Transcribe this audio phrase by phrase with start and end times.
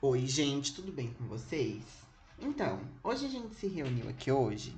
[0.00, 1.82] Oi, gente, tudo bem com vocês?
[2.38, 4.72] Então, hoje a gente se reuniu aqui hoje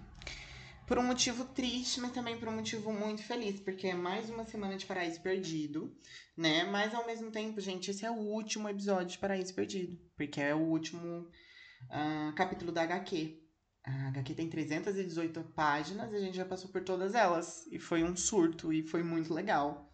[0.86, 4.46] por um motivo triste, mas também por um motivo muito feliz, porque é mais uma
[4.46, 5.94] semana de Paraíso Perdido,
[6.34, 6.64] né?
[6.64, 10.54] Mas ao mesmo tempo, gente, esse é o último episódio de Paraíso Perdido, porque é
[10.54, 11.28] o último
[11.90, 13.38] uh, capítulo da HQ.
[13.84, 17.66] A HQ tem 318 páginas e a gente já passou por todas elas.
[17.70, 19.89] E foi um surto e foi muito legal.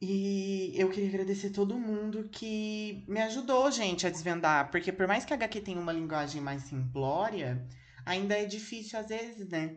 [0.00, 4.70] E eu queria agradecer todo mundo que me ajudou, gente, a desvendar.
[4.70, 7.66] Porque por mais que a HQ tenha uma linguagem mais simplória,
[8.06, 9.76] ainda é difícil às vezes, né?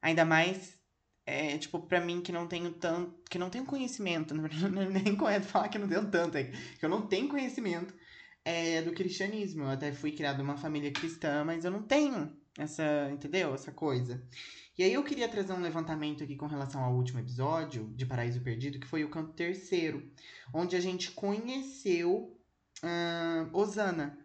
[0.00, 0.76] Ainda mais,
[1.26, 3.20] é, tipo, pra mim que não tenho tanto.
[3.28, 4.34] que não tenho conhecimento.
[5.04, 7.92] Nem correto falar que não tenho tanto, é que eu não tenho conhecimento
[8.44, 9.64] é, do cristianismo.
[9.64, 13.54] Eu até fui criado numa família cristã, mas eu não tenho essa, entendeu?
[13.54, 14.22] Essa coisa.
[14.78, 18.40] E aí eu queria trazer um levantamento aqui com relação ao último episódio de Paraíso
[18.40, 20.10] Perdido, que foi o canto terceiro,
[20.52, 22.38] onde a gente conheceu
[22.82, 24.18] uh, Osana,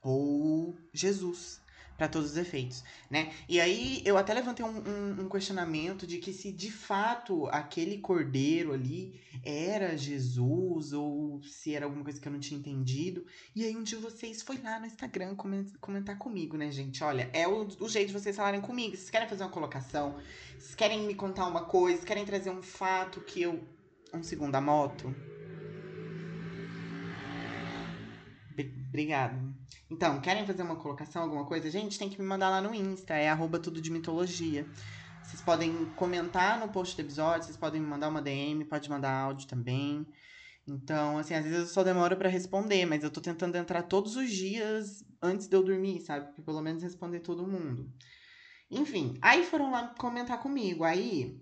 [0.00, 1.61] ou Jesus
[1.96, 3.32] para todos os efeitos, né?
[3.48, 7.98] E aí eu até levantei um, um, um, questionamento de que se de fato aquele
[7.98, 13.24] cordeiro ali era Jesus ou se era alguma coisa que eu não tinha entendido.
[13.54, 15.36] E aí um de vocês foi lá no Instagram
[15.80, 17.02] comentar comigo, né, gente?
[17.04, 18.96] Olha, é o, o jeito de vocês falarem comigo.
[18.96, 20.16] Vocês querem fazer uma colocação?
[20.58, 21.98] Vocês querem me contar uma coisa?
[21.98, 23.62] Vocês querem trazer um fato que eu...
[24.14, 25.14] Um segundo, a moto.
[28.88, 29.54] Obrigado.
[29.90, 31.70] Então, querem fazer uma colocação, alguma coisa?
[31.70, 34.66] Gente, tem que me mandar lá no Insta, é arroba tudo de mitologia.
[35.22, 39.12] Vocês podem comentar no post do episódio, vocês podem me mandar uma DM, pode mandar
[39.12, 40.06] áudio também.
[40.66, 44.16] Então, assim, às vezes eu só demoro para responder, mas eu tô tentando entrar todos
[44.16, 46.32] os dias antes de eu dormir, sabe?
[46.34, 47.92] Pra pelo menos responder todo mundo.
[48.70, 50.84] Enfim, aí foram lá comentar comigo.
[50.84, 51.40] Aí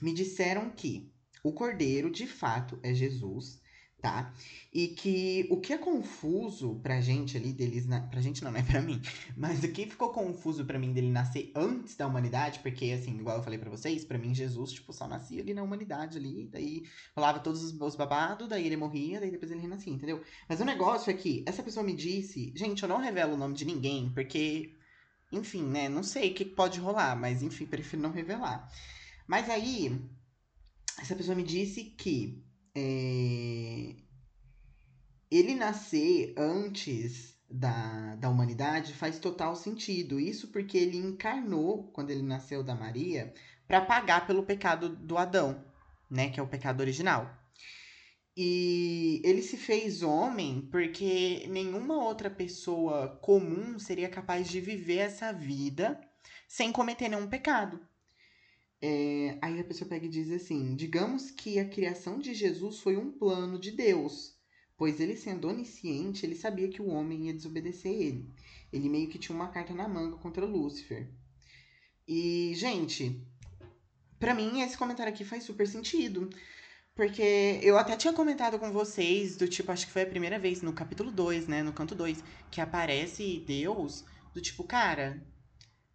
[0.00, 3.60] me disseram que o cordeiro, de fato, é Jesus
[4.00, 4.32] tá?
[4.72, 8.00] E que o que é confuso pra gente ali deles, na...
[8.00, 9.00] pra gente não, não é pra mim,
[9.36, 13.38] mas o que ficou confuso pra mim dele nascer antes da humanidade, porque assim, igual
[13.38, 16.84] eu falei pra vocês, pra mim Jesus, tipo, só nascia ali na humanidade ali, daí
[17.16, 20.22] rolava todos os babados, daí ele morria, daí depois ele renascia, entendeu?
[20.48, 23.54] Mas o negócio é que essa pessoa me disse, gente, eu não revelo o nome
[23.54, 24.76] de ninguém, porque,
[25.32, 28.70] enfim, né, não sei o que pode rolar, mas enfim, prefiro não revelar.
[29.26, 30.00] Mas aí,
[31.00, 32.42] essa pessoa me disse que
[32.78, 33.94] é,
[35.30, 40.20] ele nascer antes da, da humanidade faz total sentido.
[40.20, 43.32] Isso porque ele encarnou, quando ele nasceu da Maria,
[43.66, 45.64] para pagar pelo pecado do Adão,
[46.10, 46.30] né?
[46.30, 47.36] Que é o pecado original.
[48.36, 55.32] E ele se fez homem porque nenhuma outra pessoa comum seria capaz de viver essa
[55.32, 56.00] vida
[56.46, 57.80] sem cometer nenhum pecado.
[58.80, 62.96] É, aí a pessoa pega e diz assim: digamos que a criação de Jesus foi
[62.96, 64.36] um plano de Deus,
[64.76, 68.28] pois ele sendo onisciente, ele sabia que o homem ia desobedecer ele.
[68.72, 71.10] Ele meio que tinha uma carta na manga contra Lúcifer.
[72.06, 73.20] E, gente,
[74.18, 76.30] para mim esse comentário aqui faz super sentido.
[76.94, 80.62] Porque eu até tinha comentado com vocês, do tipo, acho que foi a primeira vez
[80.62, 81.62] no capítulo 2, né?
[81.62, 85.24] No canto 2, que aparece Deus, do tipo, cara,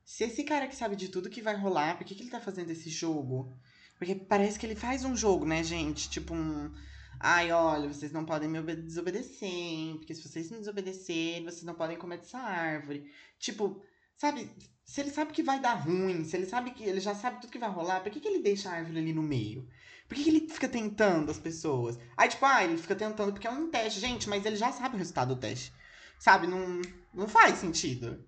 [0.05, 2.39] se esse cara que sabe de tudo que vai rolar, por que, que ele tá
[2.39, 3.55] fazendo esse jogo?
[3.97, 6.09] Porque parece que ele faz um jogo, né, gente?
[6.09, 6.73] Tipo um.
[7.19, 9.95] Ai, olha, vocês não podem me desobedecer, hein?
[9.97, 13.09] Porque se vocês me desobedecerem, vocês não podem comer dessa árvore.
[13.39, 13.81] Tipo,
[14.17, 14.49] sabe?
[14.83, 17.51] Se ele sabe que vai dar ruim, se ele sabe que ele já sabe tudo
[17.51, 19.65] que vai rolar, por que, que ele deixa a árvore ali no meio?
[20.07, 21.97] Por que, que ele fica tentando as pessoas?
[22.17, 24.95] Aí, tipo, ah, ele fica tentando porque é um teste, gente, mas ele já sabe
[24.95, 25.73] o resultado do teste.
[26.19, 26.45] Sabe?
[26.45, 26.81] Não,
[27.13, 28.21] não faz sentido.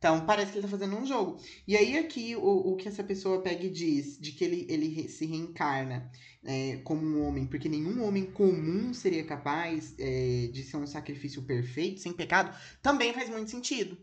[0.00, 1.38] Então, parece que ele tá fazendo um jogo.
[1.68, 5.06] E aí, aqui, o, o que essa pessoa pega e diz, de que ele, ele
[5.10, 6.10] se reencarna
[6.42, 11.42] é, como um homem, porque nenhum homem comum seria capaz é, de ser um sacrifício
[11.42, 13.98] perfeito, sem pecado, também faz muito sentido.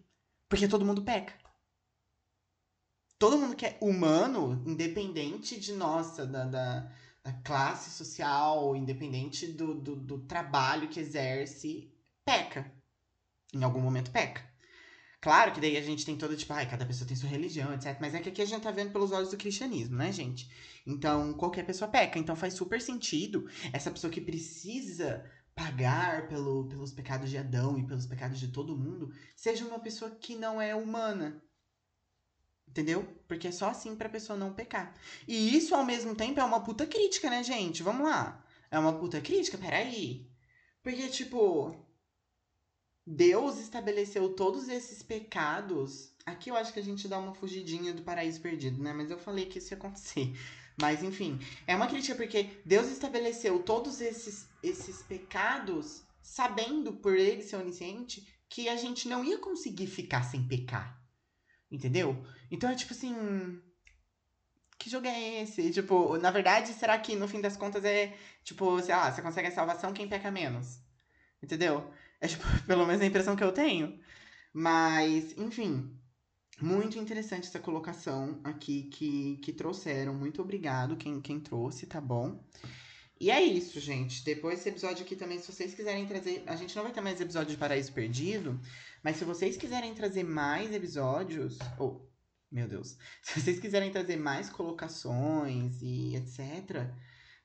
[0.48, 1.34] Porque todo mundo peca.
[3.18, 6.92] Todo mundo que é humano, independente de nossa, da, da,
[7.24, 11.92] da classe social, independente do, do, do trabalho que exerce,
[12.24, 12.72] peca.
[13.52, 14.46] Em algum momento peca.
[15.20, 17.98] Claro que daí a gente tem toda, tipo, ai, cada pessoa tem sua religião, etc.
[18.00, 20.50] Mas é que aqui a gente tá vendo pelos olhos do cristianismo, né, gente?
[20.86, 22.20] Então, qualquer pessoa peca.
[22.20, 25.26] Então faz super sentido essa pessoa que precisa
[25.56, 30.12] pagar pelo, pelos pecados de Adão e pelos pecados de todo mundo seja uma pessoa
[30.12, 31.42] que não é humana.
[32.68, 33.04] Entendeu?
[33.28, 34.94] Porque é só assim pra pessoa não pecar.
[35.28, 37.82] E isso, ao mesmo tempo, é uma puta crítica, né, gente?
[37.82, 38.46] Vamos lá.
[38.70, 39.58] É uma puta crítica?
[39.58, 40.30] Peraí.
[40.84, 41.76] Porque, tipo,
[43.10, 46.12] Deus estabeleceu todos esses pecados.
[46.26, 48.92] Aqui eu acho que a gente dá uma fugidinha do paraíso perdido, né?
[48.92, 50.34] Mas eu falei que isso ia acontecer.
[50.80, 57.42] Mas enfim, é uma crítica porque Deus estabeleceu todos esses, esses pecados sabendo por ele
[57.42, 61.02] ser onisciente que a gente não ia conseguir ficar sem pecar.
[61.72, 62.22] Entendeu?
[62.52, 63.62] Então é tipo assim.
[64.78, 65.72] Que jogo é esse?
[65.72, 69.48] Tipo, na verdade, será que no fim das contas é tipo, sei lá, você consegue
[69.48, 70.80] a salvação quem peca menos?
[71.42, 71.90] Entendeu?
[72.20, 74.00] É tipo, pelo menos a impressão que eu tenho.
[74.54, 75.96] Mas, enfim,
[76.60, 80.14] muito interessante essa colocação aqui que, que trouxeram.
[80.14, 82.44] Muito obrigado quem, quem trouxe, tá bom?
[83.20, 84.24] E é isso, gente.
[84.24, 86.44] Depois desse episódio aqui também, se vocês quiserem trazer.
[86.46, 88.60] A gente não vai ter mais episódio de Paraíso Perdido,
[89.04, 91.58] mas se vocês quiserem trazer mais episódios.
[91.80, 92.02] Oh,
[92.52, 92.98] meu Deus.
[93.22, 96.88] Se vocês quiserem trazer mais colocações e etc.,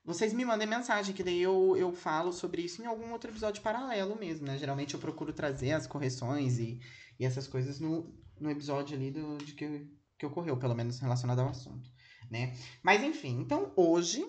[0.05, 3.63] vocês me mandem mensagem, que daí eu, eu falo sobre isso em algum outro episódio
[3.63, 4.59] paralelo mesmo, né?
[4.59, 6.81] Geralmente eu procuro trazer as correções e,
[7.19, 9.89] e essas coisas no, no episódio ali do, de que,
[10.19, 11.89] que ocorreu, pelo menos relacionado ao assunto,
[12.31, 12.57] né?
[12.83, 14.27] Mas enfim, então hoje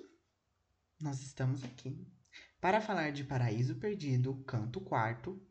[1.00, 2.08] nós estamos aqui
[2.62, 5.42] para falar de Paraíso Perdido, canto quarto,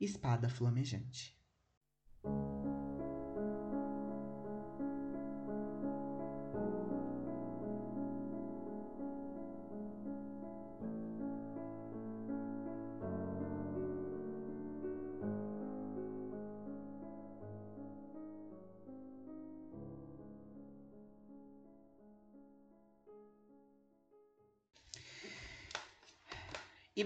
[0.00, 1.36] Espada Flamejante.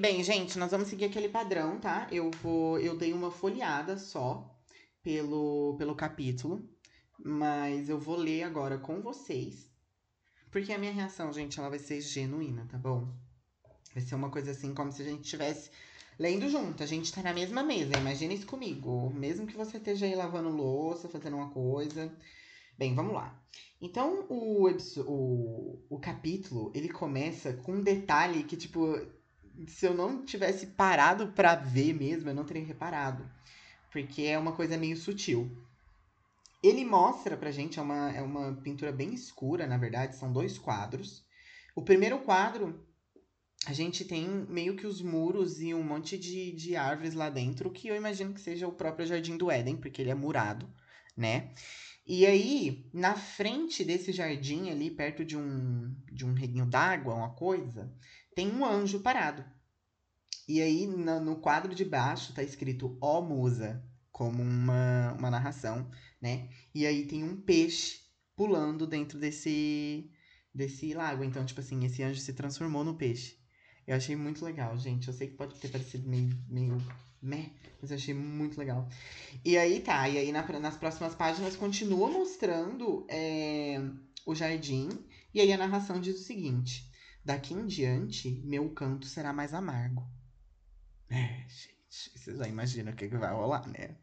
[0.00, 2.08] Bem, gente, nós vamos seguir aquele padrão, tá?
[2.10, 4.58] Eu vou, eu dei uma folheada só
[5.02, 6.66] pelo pelo capítulo,
[7.22, 9.70] mas eu vou ler agora com vocês,
[10.50, 13.14] porque a minha reação, gente, ela vai ser genuína, tá bom?
[13.94, 15.70] Vai ser uma coisa assim como se a gente estivesse
[16.18, 20.06] lendo junto, a gente tá na mesma mesa, imagina isso comigo, mesmo que você esteja
[20.06, 22.10] aí lavando louça, fazendo uma coisa.
[22.78, 23.38] Bem, vamos lá.
[23.82, 24.66] Então, o,
[25.06, 28.96] o, o capítulo, ele começa com um detalhe que, tipo,
[29.66, 33.28] se eu não tivesse parado para ver mesmo, eu não teria reparado.
[33.90, 35.50] Porque é uma coisa meio sutil.
[36.62, 40.58] Ele mostra pra gente, é uma, é uma pintura bem escura, na verdade, são dois
[40.58, 41.24] quadros.
[41.74, 42.86] O primeiro quadro,
[43.66, 47.70] a gente tem meio que os muros e um monte de, de árvores lá dentro,
[47.70, 50.68] que eu imagino que seja o próprio Jardim do Éden, porque ele é murado,
[51.16, 51.52] né?
[52.06, 57.30] E aí, na frente desse jardim ali, perto de um, de um reguinho d'água, uma
[57.30, 57.88] coisa,
[58.40, 59.44] tem um anjo parado.
[60.48, 65.90] E aí, no, quadro de baixo, tá escrito Ó Musa, como uma, uma narração,
[66.22, 66.48] né?
[66.74, 68.00] E aí tem um peixe
[68.34, 70.10] pulando dentro desse,
[70.54, 71.22] desse lago.
[71.22, 73.36] Então, tipo assim, esse anjo se transformou no peixe.
[73.86, 75.08] Eu achei muito legal, gente.
[75.08, 76.78] Eu sei que pode ter parecido meio, meio
[77.20, 78.88] meh, mas eu achei muito legal.
[79.44, 83.82] E aí tá, e aí na, nas próximas páginas continua mostrando é,
[84.24, 84.88] o jardim.
[85.34, 86.89] E aí a narração diz o seguinte:
[87.30, 90.04] Daqui em diante, meu canto será mais amargo.
[91.08, 93.94] É, gente, vocês já imaginam o que, que vai rolar, né?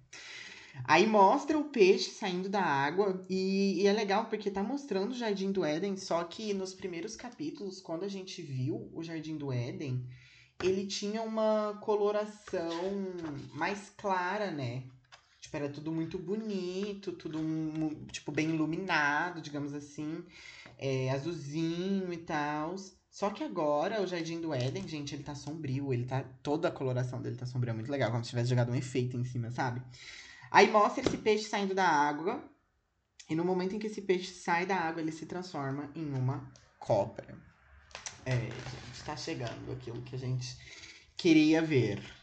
[0.86, 5.18] Aí mostra o peixe saindo da água e, e, é legal porque tá mostrando o
[5.18, 9.52] Jardim do Éden, só que nos primeiros capítulos, quando a gente viu o Jardim do
[9.52, 10.08] Éden,
[10.64, 12.72] ele tinha uma coloração
[13.56, 14.84] mais clara, né?
[15.48, 17.40] Tipo, era tudo muito bonito, tudo
[18.12, 20.22] tipo bem iluminado, digamos assim,
[20.78, 22.76] é, azulzinho e tal.
[23.10, 26.22] Só que agora o Jardim do Éden, gente, ele tá sombrio, ele tá.
[26.44, 29.24] Toda a coloração dele tá sombria, muito legal, como se tivesse jogado um efeito em
[29.24, 29.82] cima, sabe?
[30.52, 32.44] Aí mostra esse peixe saindo da água.
[33.30, 36.52] E no momento em que esse peixe sai da água, ele se transforma em uma
[36.78, 37.38] cobra.
[38.26, 40.58] É, gente, tá chegando aquilo que a gente
[41.16, 42.17] queria ver.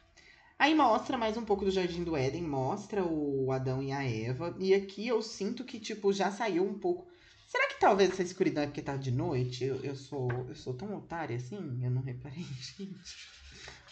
[0.59, 4.55] Aí mostra mais um pouco do Jardim do Éden, mostra o Adão e a Eva.
[4.59, 7.07] E aqui eu sinto que, tipo, já saiu um pouco
[7.55, 9.63] Será que talvez essa escuridão é porque tá de noite?
[9.63, 11.85] Eu, eu, sou, eu sou tão otária assim?
[11.85, 13.29] Eu não reparei, gente.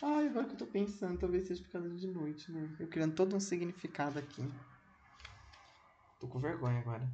[0.02, 2.74] Ai, agora que eu tô pensando, talvez seja por causa de noite, né?
[2.80, 4.42] Eu criando todo um significado aqui.
[6.18, 7.08] Tô com vergonha agora.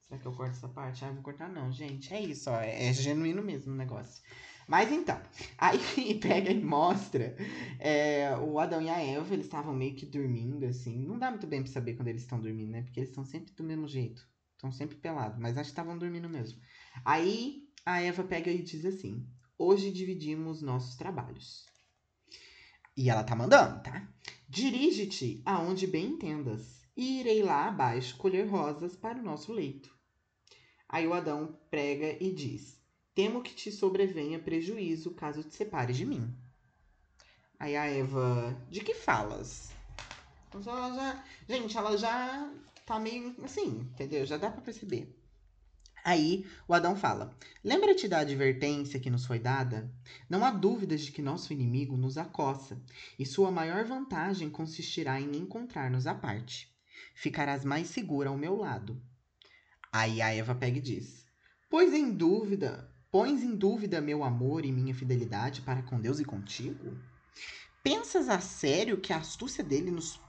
[0.00, 1.04] Será que eu corto essa parte?
[1.04, 2.14] Ah, vou cortar não, gente.
[2.14, 2.58] É isso, ó.
[2.58, 4.22] É genuíno mesmo o negócio.
[4.68, 5.18] Mas então,
[5.56, 5.78] aí
[6.20, 7.34] pega e mostra
[7.80, 11.06] é, o Adão e a Eva, eles estavam meio que dormindo, assim.
[11.06, 12.82] Não dá muito bem pra saber quando eles estão dormindo, né?
[12.82, 14.28] Porque eles estão sempre do mesmo jeito.
[14.52, 16.60] Estão sempre pelados, mas acho que estavam dormindo mesmo.
[17.04, 21.64] Aí a Eva pega e diz assim: Hoje dividimos nossos trabalhos.
[22.96, 24.06] E ela tá mandando, tá?
[24.48, 29.96] Dirige-te aonde bem entendas, e irei lá abaixo colher rosas para o nosso leito.
[30.88, 32.77] Aí o Adão prega e diz:
[33.18, 36.32] Temo que te sobrevenha prejuízo caso te separes de mim.
[37.58, 39.72] Aí a Eva, de que falas?
[40.46, 42.48] Então, ela já, gente, ela já
[42.86, 44.24] tá meio assim, entendeu?
[44.24, 45.20] Já dá pra perceber.
[46.04, 49.92] Aí o Adão fala: Lembra-te da advertência que nos foi dada?
[50.30, 52.80] Não há dúvidas de que nosso inimigo nos acossa,
[53.18, 56.72] e sua maior vantagem consistirá em encontrar-nos à parte.
[57.16, 59.02] Ficarás mais segura ao meu lado.
[59.92, 61.26] Aí a Eva pega e diz:
[61.68, 66.24] Pois em dúvida, pões em dúvida meu amor e minha fidelidade para com Deus e
[66.24, 66.96] contigo?
[67.82, 70.20] Pensas a sério que a astúcia dele nos.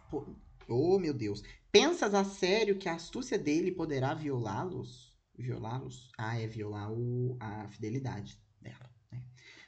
[0.68, 1.44] Oh, meu Deus!
[1.72, 5.14] Pensas a sério que a astúcia dele poderá violá-los?
[5.38, 6.12] Violá-los?
[6.18, 8.90] Ah, é violar o, a fidelidade dela.
[9.12, 9.24] Né?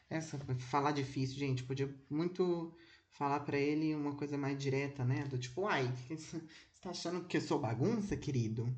[0.09, 1.63] Essa, falar difícil, gente.
[1.63, 2.75] Podia muito
[3.09, 5.25] falar para ele uma coisa mais direta, né?
[5.25, 6.41] Do tipo, ai, você
[6.81, 8.73] tá achando que eu sou bagunça, querido?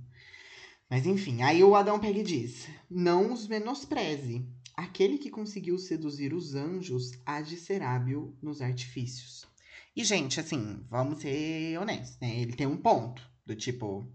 [0.94, 4.46] Mas enfim, aí o Adão pega e diz: Não os menospreze.
[4.78, 9.44] Aquele que conseguiu seduzir os anjos há de ser hábil nos artifícios.
[9.96, 12.40] E, gente, assim, vamos ser honestos, né?
[12.40, 14.08] Ele tem um ponto, do tipo,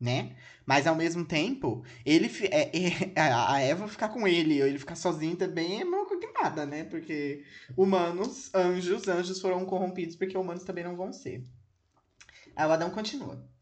[0.00, 0.34] né?
[0.66, 4.96] Mas ao mesmo tempo, ele é, é, a Eva ficar com ele, ou ele ficar
[4.96, 6.82] sozinho também é uma coisa nada, né?
[6.82, 7.44] Porque
[7.76, 11.44] humanos, anjos, anjos foram corrompidos porque humanos também não vão ser.
[12.56, 13.53] Aí o Adão continua.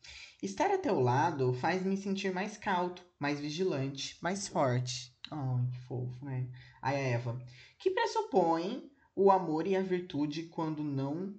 [0.43, 5.17] Estar a teu lado faz-me sentir mais cauto, mais vigilante, mais forte.
[5.31, 6.49] Ai, que fofo, né?
[6.83, 7.41] Aí a Eva,
[7.79, 11.39] que pressupõe o amor e a virtude quando não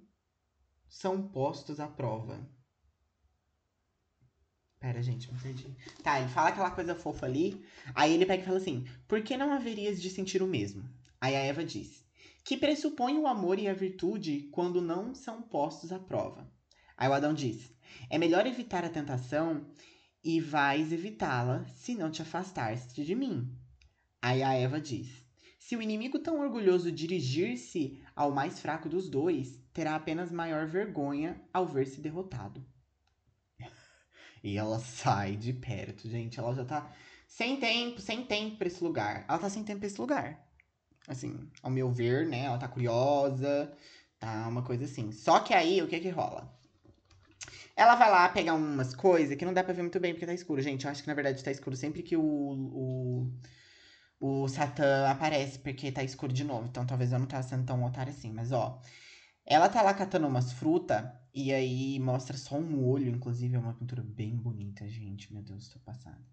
[0.88, 2.48] são postos à prova.
[4.80, 5.76] Pera, gente, não entendi.
[6.02, 7.62] Tá, ele fala aquela coisa fofa ali.
[7.94, 10.82] Aí ele pega e fala assim: Por que não haverias de sentir o mesmo?
[11.20, 12.02] Aí a Eva diz:
[12.42, 16.50] Que pressupõe o amor e a virtude quando não são postos à prova.
[16.96, 17.72] Aí o Adão diz:
[18.08, 19.66] É melhor evitar a tentação
[20.22, 23.52] e vais evitá-la se não te afastares de mim.
[24.22, 25.08] Aí a Eva diz:
[25.58, 31.40] Se o inimigo tão orgulhoso dirigir-se ao mais fraco dos dois, terá apenas maior vergonha
[31.52, 32.64] ao ver-se derrotado.
[34.42, 36.38] e ela sai de perto, gente.
[36.38, 36.90] Ela já tá
[37.26, 39.24] sem tempo, sem tempo pra esse lugar.
[39.28, 40.48] Ela tá sem tempo pra esse lugar.
[41.06, 42.44] Assim, ao meu ver, né?
[42.44, 43.76] Ela tá curiosa,
[44.18, 45.12] tá uma coisa assim.
[45.12, 46.50] Só que aí, o que que rola?
[47.76, 50.34] Ela vai lá pegar umas coisas que não dá pra ver muito bem porque tá
[50.34, 50.62] escuro.
[50.62, 53.32] Gente, eu acho que na verdade tá escuro sempre que o, o
[54.20, 56.66] o Satã aparece porque tá escuro de novo.
[56.66, 58.32] Então talvez eu não tava sendo tão otário assim.
[58.32, 58.80] Mas ó,
[59.46, 61.04] ela tá lá catando umas frutas
[61.34, 63.10] e aí mostra só um olho.
[63.10, 65.32] Inclusive é uma pintura bem bonita, gente.
[65.32, 66.24] Meu Deus, tô passada.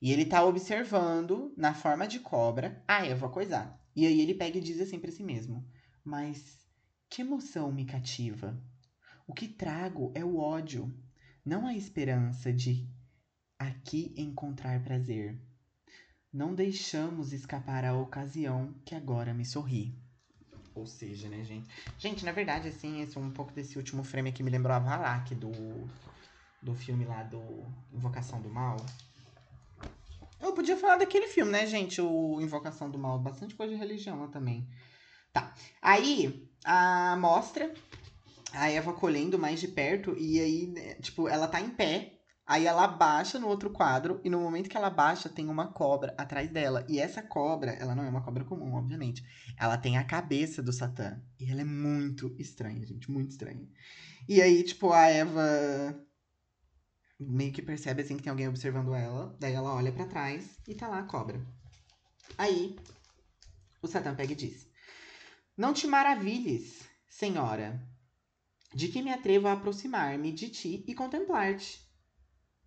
[0.00, 3.80] E ele tá observando, na forma de cobra, a Eva coisar.
[3.94, 5.66] E aí ele pega e diz assim pra si mesmo:
[6.04, 6.58] Mas
[7.08, 8.56] que emoção me cativa?
[9.26, 10.94] O que trago é o ódio,
[11.44, 12.88] não a esperança de
[13.58, 15.40] aqui encontrar prazer
[16.36, 19.98] não deixamos escapar a ocasião que agora me sorri.
[20.74, 21.66] Ou seja, né, gente?
[21.98, 25.34] Gente, na verdade, assim, esse, um pouco desse último frame aqui me lembrou a Valak
[25.34, 25.50] do,
[26.60, 27.40] do filme lá do
[27.90, 28.76] Invocação do Mal.
[30.38, 32.02] Eu podia falar daquele filme, né, gente?
[32.02, 33.18] O Invocação do Mal.
[33.18, 34.68] Bastante coisa de religião lá também.
[35.32, 35.54] Tá.
[35.80, 37.72] Aí, a mostra
[38.56, 40.16] a Eva colhendo mais de perto.
[40.18, 44.30] E aí, né, tipo, ela tá em pé Aí ela baixa no outro quadro e
[44.30, 46.86] no momento que ela baixa tem uma cobra atrás dela.
[46.88, 49.24] E essa cobra, ela não é uma cobra comum, obviamente.
[49.58, 51.20] Ela tem a cabeça do Satã.
[51.40, 53.68] E ela é muito estranha, gente, muito estranha.
[54.28, 56.06] E aí, tipo, a Eva
[57.18, 59.36] meio que percebe assim que tem alguém observando ela.
[59.40, 61.44] Daí ela olha para trás e tá lá a cobra.
[62.38, 62.76] Aí,
[63.82, 64.68] o Satã pega e diz:
[65.56, 67.82] Não te maravilhes, senhora,
[68.76, 71.80] de que me atrevo a aproximar-me de ti e contemplar-te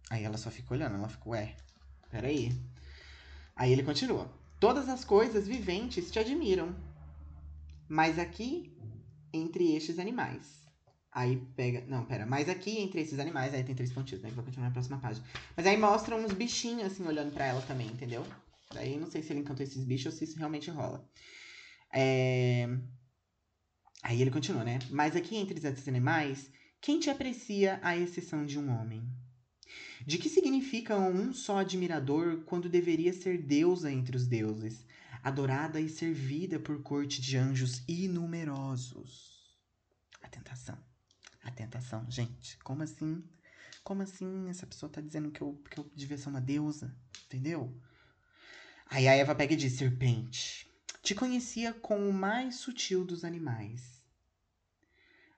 [0.09, 1.55] Aí ela só fica olhando, ela fica, ué,
[2.09, 2.51] peraí.
[3.55, 4.27] Aí ele continua.
[4.59, 6.75] Todas as coisas viventes te admiram.
[7.87, 8.75] Mas aqui,
[9.31, 10.63] entre estes animais.
[11.11, 11.85] Aí pega.
[11.85, 12.25] Não, pera.
[12.25, 14.31] Mas aqui, entre esses animais, aí tem três pontinhos, né?
[14.31, 15.23] Vou continuar na próxima página.
[15.55, 18.25] Mas aí mostra uns bichinhos, assim, olhando para ela também, entendeu?
[18.73, 21.07] Daí não sei se ele encantou esses bichos ou se isso realmente rola.
[21.93, 22.67] É...
[24.09, 24.79] Aí ele continua, né?
[24.89, 26.49] Mas aqui, entre esses animais,
[26.81, 29.07] quem te aprecia à exceção de um homem?
[30.03, 34.83] De que significa um só admirador quando deveria ser deusa entre os deuses,
[35.21, 39.55] adorada e servida por corte de anjos inumerosos?
[40.23, 40.79] A tentação.
[41.43, 42.57] A tentação, gente.
[42.63, 43.23] Como assim?
[43.83, 46.97] Como assim essa pessoa tá dizendo que eu, que eu devia ser uma deusa?
[47.27, 47.79] Entendeu?
[48.87, 50.67] Aí a Eva pega e diz: Serpente,
[51.03, 53.98] te conhecia como o mais sutil dos animais,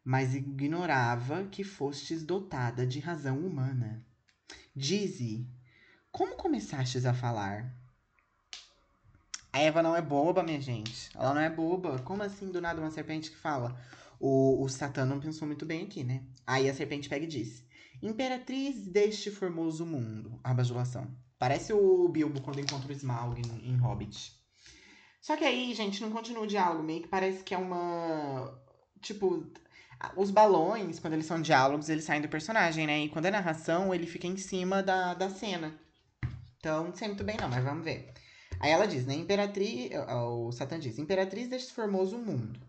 [0.04, 4.06] mas ignorava que fostes dotada de razão humana.
[4.76, 5.48] Dize,
[6.12, 7.74] como começastes a falar?
[9.54, 11.10] A Eva não é boba, minha gente.
[11.16, 12.00] Ela não é boba.
[12.00, 13.80] Como assim, do nada, uma serpente que fala?
[14.20, 16.24] O, o Satã não pensou muito bem aqui, né?
[16.48, 17.64] Aí a serpente pega e diz:
[18.02, 20.40] Imperatriz deste formoso mundo.
[20.44, 21.08] A bajulação.
[21.38, 24.34] Parece o Bilbo quando encontra o Smaug em, em Hobbit.
[25.22, 26.84] Só que aí, gente, não continua o diálogo.
[26.84, 28.58] Meio que parece que é uma.
[29.02, 29.52] Tipo,
[30.16, 33.04] os balões, quando eles são diálogos, eles saem do personagem, né?
[33.04, 35.74] E quando é narração, ele fica em cima da, da cena.
[36.58, 38.14] Então, não sei muito bem não, mas vamos ver.
[38.60, 39.16] Aí ela diz, né?
[39.16, 39.92] Imperatriz.
[40.10, 42.60] O Satan diz: Imperatriz deste formoso mundo.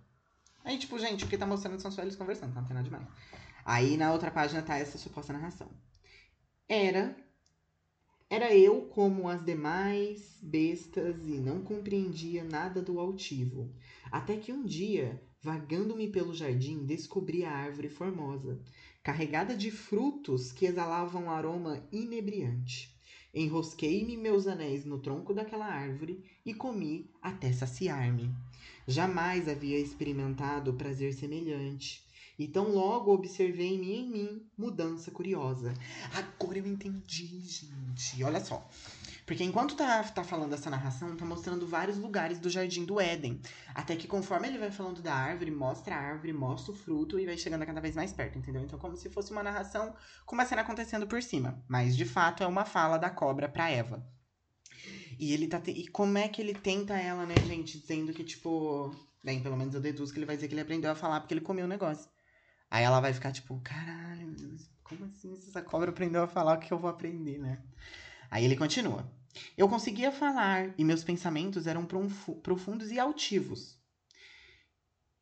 [0.64, 3.06] Aí, tipo, gente, o que tá mostrando são só eles conversando, não tem nada demais.
[3.64, 5.68] Aí na outra página tá essa suposta narração.
[6.68, 7.16] Era.
[8.30, 13.70] Era eu como as demais bestas e não compreendia nada do altivo.
[14.10, 18.60] Até que um dia, vagando-me pelo jardim, descobri a árvore formosa,
[19.02, 22.96] carregada de frutos que exalavam aroma inebriante.
[23.34, 28.30] Enrosquei-me meus anéis no tronco daquela árvore e comi até saciar-me.
[28.86, 32.06] Jamais havia experimentado prazer semelhante.
[32.38, 35.72] E tão logo observei em mim mudança curiosa.
[36.12, 38.22] Agora eu entendi, gente.
[38.22, 38.68] Olha só.
[39.24, 43.40] Porque enquanto tá, tá falando essa narração, tá mostrando vários lugares do jardim do Éden.
[43.74, 47.26] Até que conforme ele vai falando da árvore, mostra a árvore, mostra o fruto e
[47.26, 48.62] vai chegando cada vez mais perto, entendeu?
[48.62, 49.94] Então, como se fosse uma narração
[50.26, 51.62] com uma cena acontecendo por cima.
[51.68, 54.04] Mas de fato é uma fala da cobra pra Eva.
[55.18, 55.60] E ele tá.
[55.60, 55.70] Te...
[55.70, 57.80] E como é que ele tenta ela, né, gente?
[57.80, 58.94] Dizendo que, tipo.
[59.22, 61.32] Bem, pelo menos eu deduzo que ele vai dizer que ele aprendeu a falar porque
[61.32, 62.10] ele comeu o negócio.
[62.68, 64.34] Aí ela vai ficar tipo, caralho,
[64.82, 67.62] como assim essa cobra aprendeu a falar o que eu vou aprender, né?
[68.32, 69.06] Aí ele continua.
[69.58, 71.86] Eu conseguia falar e meus pensamentos eram
[72.42, 73.78] profundos e altivos.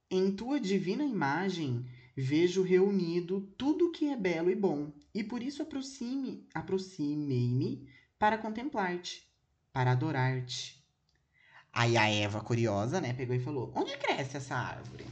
[0.08, 1.84] Em tua divina imagem
[2.16, 9.28] vejo reunido tudo que é belo e bom, e por isso aproxime, aproximei-me para contemplar-te,
[9.72, 10.80] para adorar-te.
[11.72, 15.04] Aí a Eva, curiosa, né, pegou e falou: Onde cresce essa árvore?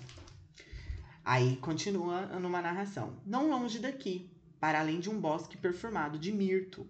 [1.25, 6.87] Aí continua numa narração: Não longe daqui, para além de um bosque perfumado de mirto,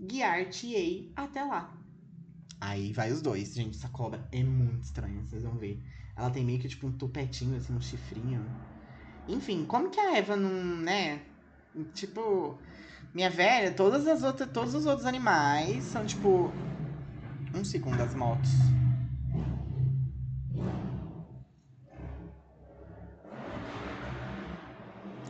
[0.00, 1.72] guiar-te-ei até lá.
[2.60, 3.54] Aí vai os dois.
[3.54, 5.82] Gente, essa cobra é muito estranha, vocês vão ver.
[6.16, 8.44] Ela tem meio que tipo um tupetinho, assim, um chifrinho.
[9.28, 11.22] Enfim, como que a Eva não, né?
[11.94, 12.58] Tipo,
[13.14, 16.52] minha velha, todas as outras, todos os outros animais são tipo.
[17.54, 18.50] Um segundo as motos.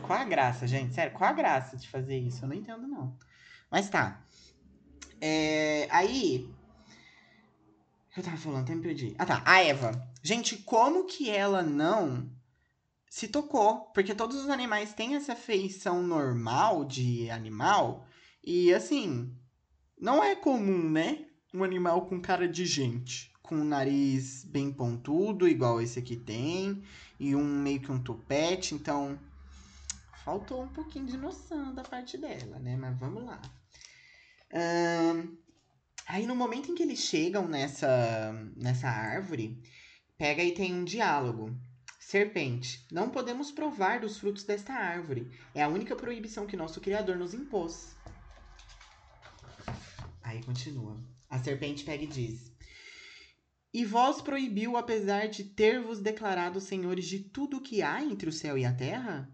[0.03, 0.93] Qual a graça, gente?
[0.93, 2.43] Sério, qual a graça de fazer isso?
[2.43, 3.15] Eu não entendo, não.
[3.71, 4.21] Mas tá.
[5.21, 6.49] É, aí.
[8.17, 9.15] Eu tava falando, até me perdi.
[9.19, 9.43] Ah, tá.
[9.45, 10.09] A Eva.
[10.23, 12.29] Gente, como que ela não
[13.07, 13.81] se tocou?
[13.93, 18.05] Porque todos os animais têm essa feição normal de animal.
[18.43, 19.33] E assim,
[19.97, 21.25] não é comum, né?
[21.53, 23.31] Um animal com cara de gente.
[23.41, 26.83] Com um nariz bem pontudo, igual esse aqui tem.
[27.19, 28.73] E um meio que um tupete.
[28.73, 29.19] Então,
[30.25, 32.75] faltou um pouquinho de noção da parte dela, né?
[32.75, 33.39] Mas vamos lá
[36.07, 39.61] aí no momento em que eles chegam nessa, nessa árvore,
[40.17, 41.55] pega e tem um diálogo.
[41.99, 45.31] Serpente, não podemos provar dos frutos desta árvore.
[45.55, 47.95] É a única proibição que nosso Criador nos impôs.
[50.21, 50.97] Aí continua.
[51.29, 52.51] A serpente pega e diz:
[53.73, 58.33] E vós proibiu, apesar de ter-vos declarado senhores de tudo o que há entre o
[58.33, 59.33] céu e a terra?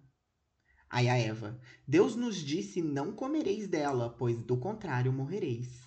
[0.89, 5.81] Aí a Eva: Deus nos disse: Não comereis dela, pois do contrário morrereis.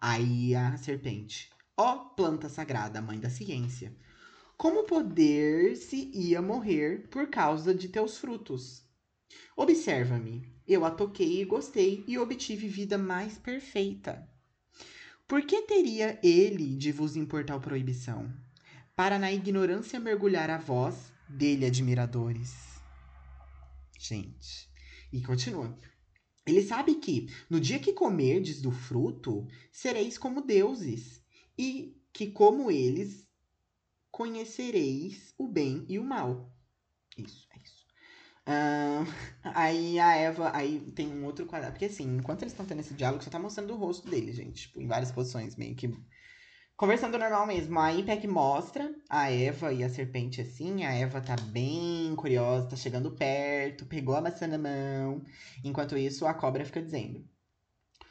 [0.00, 3.96] Aí a serpente: Ó planta sagrada, mãe da ciência,
[4.56, 8.82] como poder se ia morrer por causa de teus frutos?
[9.56, 14.28] Observa-me, eu a toquei e gostei e obtive vida mais perfeita.
[15.26, 18.32] Por que teria ele de vos importar proibição?
[18.94, 22.73] Para na ignorância mergulhar a vós, dele admiradores
[24.06, 24.70] gente.
[25.12, 25.76] E continua.
[26.46, 31.22] Ele sabe que no dia que comerdes do fruto, sereis como deuses,
[31.56, 33.26] e que como eles
[34.10, 36.52] conhecereis o bem e o mal.
[37.16, 37.84] Isso, é isso.
[38.46, 39.08] Uh,
[39.42, 41.72] aí a Eva, aí tem um outro quadrado.
[41.72, 44.68] Porque assim, enquanto eles estão tendo esse diálogo, só tá mostrando o rosto dele, gente.
[44.68, 45.88] Tipo, em várias posições, meio que
[46.76, 50.84] Conversando normal mesmo, a Peck mostra a Eva e a serpente assim.
[50.84, 55.22] A Eva tá bem curiosa, tá chegando perto, pegou a maçã na mão.
[55.62, 57.24] Enquanto isso, a cobra fica dizendo: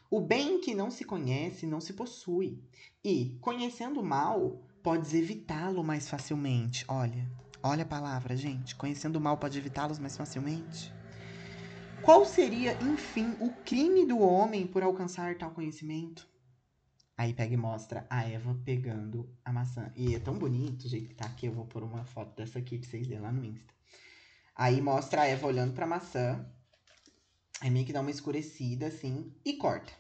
[0.09, 2.63] O bem que não se conhece não se possui.
[3.03, 6.85] E, conhecendo o mal, podes evitá-lo mais facilmente.
[6.87, 7.29] Olha,
[7.61, 8.77] olha a palavra, gente.
[8.77, 10.93] Conhecendo o mal, pode evitá-los mais facilmente.
[12.01, 16.31] Qual seria, enfim, o crime do homem por alcançar tal conhecimento?
[17.17, 19.91] Aí pega e mostra a Eva pegando a maçã.
[19.95, 21.45] E é tão bonito o jeito que tá aqui.
[21.45, 23.73] Eu vou pôr uma foto dessa aqui pra vocês verem lá no Insta.
[24.55, 26.45] Aí mostra a Eva olhando pra maçã.
[27.61, 29.93] Aí meio que dá uma escurecida assim e corta.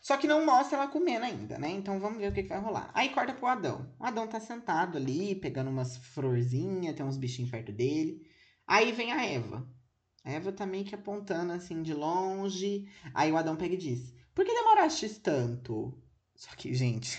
[0.00, 1.70] Só que não mostra ela comendo ainda, né?
[1.70, 2.90] Então vamos ver o que, que vai rolar.
[2.94, 3.92] Aí corta pro Adão.
[3.98, 8.26] O Adão tá sentado ali, pegando umas florzinhas, tem uns bichinhos perto dele.
[8.66, 9.68] Aí vem a Eva.
[10.24, 12.88] A Eva tá meio que apontando assim de longe.
[13.12, 16.00] Aí o Adão pega e diz: Por que demoraste tanto?
[16.38, 17.18] Só que, gente,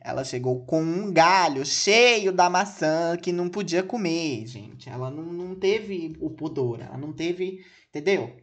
[0.00, 4.88] ela chegou com um galho cheio da maçã que não podia comer, gente.
[4.88, 7.64] Ela não, não teve o pudor, ela não teve.
[7.88, 8.36] Entendeu?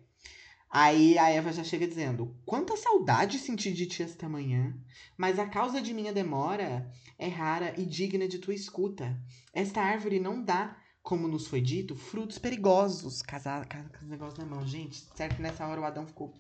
[0.70, 4.74] Aí a Eva já chega dizendo: Quanta saudade senti de ti esta manhã,
[5.18, 6.90] mas a causa de minha demora
[7.20, 9.22] é rara e digna de tua escuta.
[9.52, 13.22] Esta árvore não dá, como nos foi dito, frutos perigosos.
[13.22, 14.66] Casar, com os negócios na mão.
[14.66, 16.34] Gente, certo que nessa hora o Adão ficou.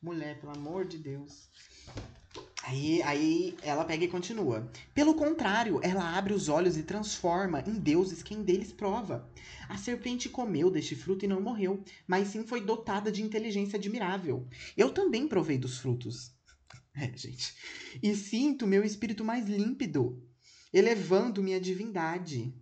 [0.00, 1.50] Mulher, pelo amor de Deus.
[2.66, 4.70] Aí, aí ela pega e continua.
[4.94, 9.28] Pelo contrário, ela abre os olhos e transforma em deuses quem deles prova.
[9.68, 14.48] A serpente comeu deste fruto e não morreu, mas sim foi dotada de inteligência admirável.
[14.76, 16.32] Eu também provei dos frutos.
[16.96, 17.52] É, gente.
[18.00, 20.22] E sinto meu espírito mais límpido,
[20.72, 22.54] elevando minha divindade.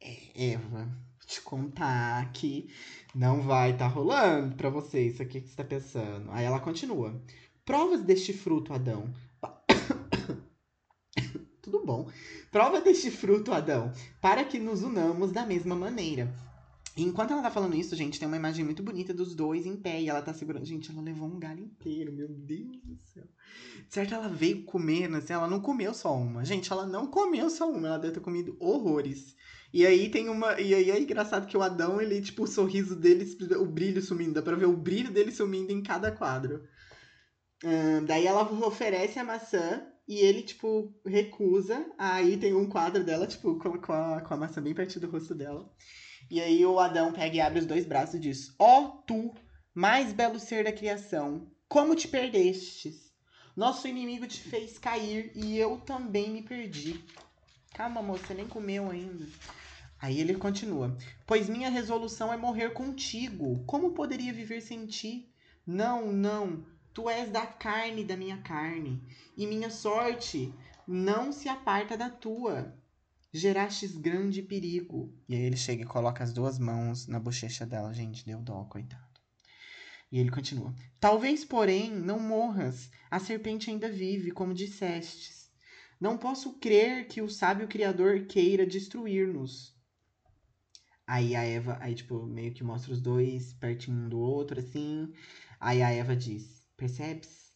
[0.00, 2.68] É, Eva, vou te contar que
[3.14, 6.28] não vai tá rolando pra você isso aqui que você tá pensando.
[6.32, 7.22] Aí ela continua.
[7.68, 9.12] Provas deste fruto, Adão.
[11.60, 12.10] Tudo bom.
[12.50, 16.34] Prova deste fruto, Adão, para que nos unamos da mesma maneira.
[16.96, 20.00] Enquanto ela tá falando isso, gente, tem uma imagem muito bonita dos dois em pé
[20.00, 20.64] e ela tá segurando.
[20.64, 23.24] Gente, ela levou um galho inteiro, meu Deus do céu.
[23.90, 26.46] Certo, ela veio comer, assim, ela não comeu só uma.
[26.46, 29.36] Gente, ela não comeu só uma, ela deve ter comido horrores.
[29.74, 30.58] E aí tem uma.
[30.58, 33.26] E aí é engraçado que o Adão, ele, tipo, o sorriso dele,
[33.58, 34.32] o brilho sumindo.
[34.32, 36.66] Dá pra ver o brilho dele sumindo em cada quadro
[38.06, 41.84] daí ela oferece a maçã e ele, tipo, recusa.
[41.98, 45.10] Aí tem um quadro dela, tipo, com, com, a, com a maçã bem perto do
[45.10, 45.70] rosto dela.
[46.30, 49.34] E aí o Adão pega e abre os dois braços e diz: Ó oh, tu,
[49.74, 53.08] mais belo ser da criação, como te perdestes?
[53.56, 57.04] Nosso inimigo te fez cair e eu também me perdi.
[57.74, 59.26] Calma, moça, nem comeu ainda.
[60.00, 63.64] Aí ele continua: Pois minha resolução é morrer contigo.
[63.66, 65.32] Como poderia viver sem ti?
[65.66, 66.64] Não, não.
[66.98, 69.00] Tu és da carne da minha carne,
[69.36, 70.52] e minha sorte
[70.84, 72.76] não se aparta da tua.
[73.32, 75.14] Gerastes grande perigo.
[75.28, 77.94] E aí ele chega e coloca as duas mãos na bochecha dela.
[77.94, 79.20] Gente, deu dó, coitado.
[80.10, 82.90] E ele continua: Talvez, porém, não morras.
[83.08, 85.52] A serpente ainda vive, como dissestes.
[86.00, 89.72] Não posso crer que o sábio Criador queira destruir-nos.
[91.06, 95.12] Aí a Eva, aí tipo, meio que mostra os dois pertinho um do outro, assim.
[95.60, 97.52] Aí a Eva diz: Percebes?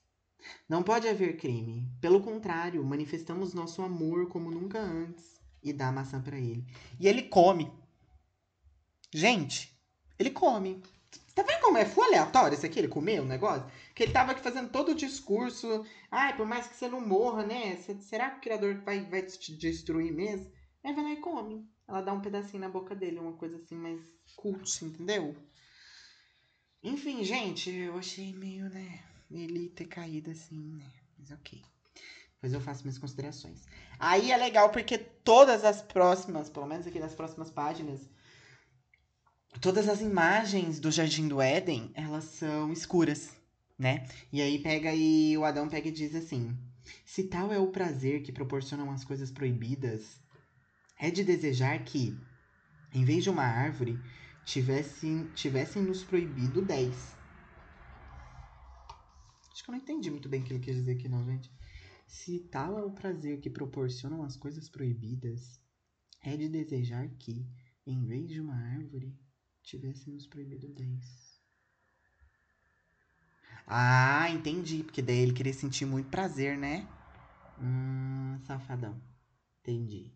[0.68, 1.88] Não pode haver crime.
[2.00, 6.66] Pelo contrário, manifestamos nosso amor como nunca antes e dá a maçã para ele.
[6.98, 7.72] E ele come.
[9.14, 9.80] Gente,
[10.18, 10.82] ele come.
[11.36, 12.80] Tá vendo como é full aleatório isso aqui?
[12.80, 13.70] Ele comeu o negócio?
[13.94, 15.86] Que ele tava aqui fazendo todo o discurso.
[16.10, 17.76] Ai, por mais que você não morra, né?
[18.00, 20.50] Será que o criador vai, vai te destruir mesmo?
[20.82, 21.64] Aí vai lá e come.
[21.86, 24.00] Ela dá um pedacinho na boca dele, uma coisa assim mais
[24.34, 25.36] cult, entendeu?
[26.82, 29.11] Enfim, gente, eu achei meio, né?
[29.40, 30.86] Ele ter caído assim, né?
[31.18, 31.62] Mas ok.
[32.34, 33.64] Depois eu faço minhas considerações.
[33.98, 38.00] Aí é legal porque todas as próximas, pelo menos aqui das próximas páginas,
[39.60, 43.30] todas as imagens do Jardim do Éden, elas são escuras,
[43.78, 44.06] né?
[44.32, 46.56] E aí pega e o Adão pega e diz assim:
[47.04, 50.20] Se tal é o prazer que proporcionam as coisas proibidas,
[50.98, 52.18] é de desejar que,
[52.92, 54.00] em vez de uma árvore,
[54.44, 57.21] tivessem, tivessem nos proibido dez
[59.52, 61.52] Acho que eu não entendi muito bem o que ele quer dizer aqui, não, gente.
[62.06, 65.60] Se tal é o prazer que proporcionam as coisas proibidas,
[66.22, 67.46] é de desejar que,
[67.86, 69.14] em vez de uma árvore,
[69.62, 71.40] tivéssemos proibido dez.
[73.66, 74.82] Ah, entendi.
[74.82, 76.88] Porque daí ele queria sentir muito prazer, né?
[77.60, 79.00] Hum, safadão.
[79.60, 80.12] Entendi.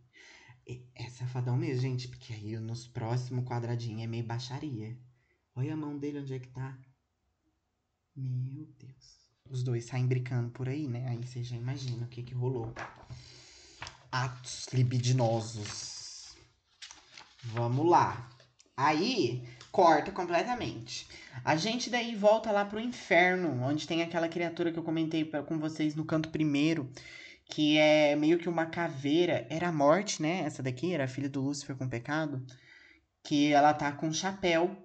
[0.94, 2.08] É safadão mesmo, gente.
[2.08, 4.98] Porque aí nos próximos quadradinhos é meio baixaria.
[5.54, 6.78] Olha a mão dele onde é que tá.
[8.14, 11.06] Meu Deus os dois saem brincando por aí, né?
[11.08, 12.72] Aí você já imagina o que que rolou.
[14.10, 16.34] Atos libidinosos.
[17.44, 18.28] Vamos lá.
[18.76, 21.06] Aí, corta completamente.
[21.44, 25.58] A gente daí volta lá pro inferno, onde tem aquela criatura que eu comentei com
[25.58, 26.90] vocês no canto primeiro,
[27.48, 29.46] que é meio que uma caveira.
[29.48, 30.40] Era a morte, né?
[30.40, 32.44] Essa daqui era a filha do Lúcifer com pecado.
[33.22, 34.76] Que ela tá com um chapéu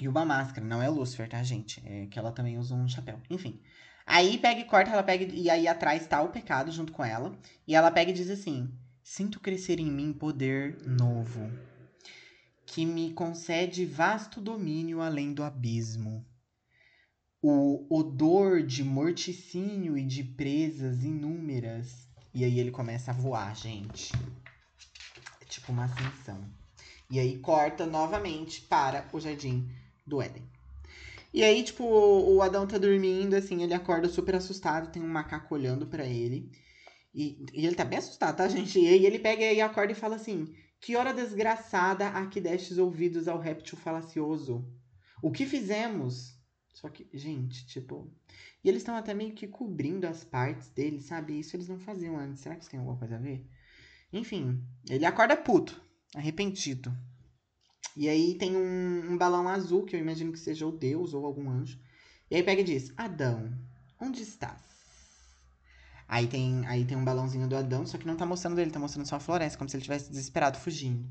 [0.00, 0.66] e uma máscara.
[0.66, 1.82] Não é Lúcifer, tá, gente?
[1.84, 3.20] É que ela também usa um chapéu.
[3.30, 3.60] Enfim.
[4.06, 7.36] Aí pega e corta, ela pega e aí atrás tá o pecado junto com ela.
[7.66, 8.70] E ela pega e diz assim:
[9.02, 11.50] Sinto crescer em mim poder novo,
[12.66, 16.24] que me concede vasto domínio além do abismo.
[17.42, 22.08] o odor de morticínio e de presas inúmeras.
[22.32, 24.12] E aí ele começa a voar, gente.
[25.40, 26.42] É tipo uma ascensão.
[27.10, 29.70] E aí corta novamente para o jardim
[30.06, 30.42] do Éden.
[31.34, 35.52] E aí, tipo, o Adão tá dormindo, assim, ele acorda super assustado, tem um macaco
[35.52, 36.48] olhando para ele.
[37.12, 38.78] E, e, ele tá bem assustado, tá, gente?
[38.78, 42.78] E aí ele pega e acorda e fala assim: Que hora desgraçada a que destes
[42.78, 44.64] ouvidos ao réptil falacioso?
[45.20, 46.38] O que fizemos?
[46.72, 48.08] Só que, gente, tipo.
[48.62, 51.40] E eles estão até meio que cobrindo as partes dele, sabe?
[51.40, 52.42] Isso eles não faziam antes.
[52.42, 53.44] Será que isso tem alguma coisa a ver?
[54.12, 55.82] Enfim, ele acorda puto,
[56.14, 56.96] arrependido.
[57.96, 61.24] E aí tem um, um balão azul, que eu imagino que seja o Deus ou
[61.24, 61.78] algum anjo.
[62.30, 63.52] E aí pega e diz: Adão,
[64.00, 64.62] onde estás?
[66.08, 68.78] Aí tem, aí tem um balãozinho do Adão, só que não tá mostrando ele, tá
[68.78, 71.08] mostrando só a floresta, como se ele tivesse desesperado fugindo.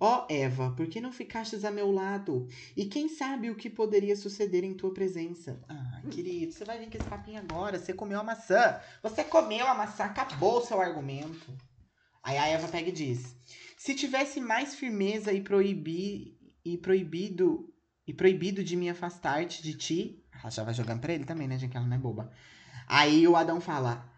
[0.00, 2.48] Ó oh, Eva, por que não ficastes a meu lado?
[2.76, 5.62] E quem sabe o que poderia suceder em tua presença?
[5.68, 7.78] Ah, querido, você vai vir com esse papinho agora.
[7.78, 8.80] Você comeu a maçã.
[9.00, 11.56] Você comeu a maçã, acabou o seu argumento.
[12.20, 13.36] Aí a Eva pega e diz:
[13.84, 17.68] Se tivesse mais firmeza e proibir e proibido
[18.06, 21.58] e proibido de me afastar-te de ti, ela já vai jogando pra ele também, né,
[21.58, 21.72] gente?
[21.72, 22.30] Que ela não é boba.
[22.86, 24.08] Aí o Adão fala: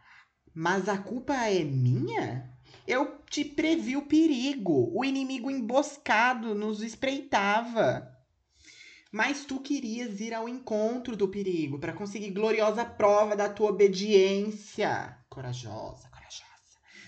[0.55, 2.55] mas a culpa é minha?
[2.87, 4.91] Eu te previ o perigo.
[4.95, 8.07] O inimigo emboscado nos espreitava.
[9.11, 15.17] Mas tu querias ir ao encontro do perigo para conseguir gloriosa prova da tua obediência.
[15.31, 16.14] Corajosa.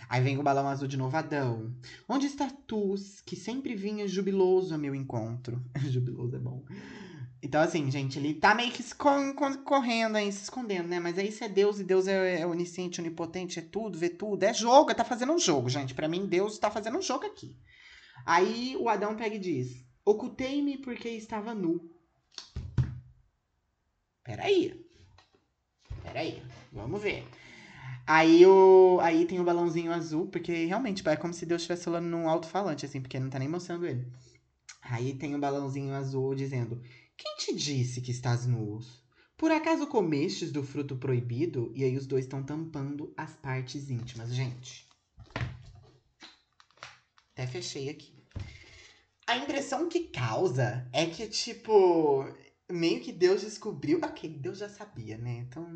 [0.09, 1.75] Aí vem o balão azul de novo, Adão.
[2.09, 5.61] Onde está tu, que sempre vinha jubiloso a meu encontro?
[5.91, 6.65] jubiloso é bom.
[7.43, 8.83] Então, assim, gente, ele tá meio que
[9.65, 10.99] correndo aí, se escondendo, né?
[10.99, 14.43] Mas aí isso é Deus e Deus é, é onisciente, onipotente, é tudo, vê tudo.
[14.43, 15.95] É jogo, tá fazendo um jogo, gente.
[15.95, 17.57] para mim, Deus tá fazendo um jogo aqui.
[18.25, 21.89] Aí o Adão pega e diz: Ocultei-me porque estava nu.
[24.25, 24.85] Peraí.
[26.03, 26.43] Peraí.
[26.73, 27.25] Vamos ver.
[28.07, 32.07] Aí, o, aí tem o balãozinho azul, porque realmente é como se Deus estivesse falando
[32.07, 34.07] num alto-falante, assim, porque não tá nem mostrando ele.
[34.81, 36.81] Aí tem o balãozinho azul dizendo:
[37.17, 39.05] quem te disse que estás nus?
[39.37, 41.73] Por acaso comestes do fruto proibido?
[41.75, 44.33] E aí os dois estão tampando as partes íntimas.
[44.33, 44.89] Gente,
[47.33, 48.15] até fechei aqui.
[49.27, 52.25] A impressão que causa é que, tipo,
[52.71, 53.99] meio que Deus descobriu.
[54.03, 55.45] Ok, Deus já sabia, né?
[55.47, 55.67] Então,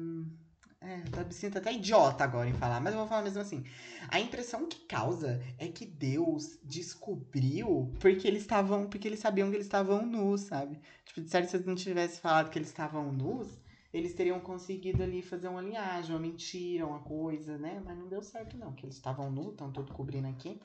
[0.82, 3.62] é, tá me sinto até idiota agora em falar, mas eu vou falar mesmo assim.
[4.08, 8.88] A impressão que causa é que Deus descobriu porque eles estavam.
[8.88, 10.80] Porque eles sabiam que eles estavam nus, sabe?
[11.04, 13.60] Tipo, de certo, se eles não tivessem falado que eles estavam nus,
[13.92, 17.82] eles teriam conseguido ali fazer uma linhagem, uma mentira, uma coisa, né?
[17.84, 20.58] Mas não deu certo, não, que eles estavam nus, estão tudo cobrindo aqui.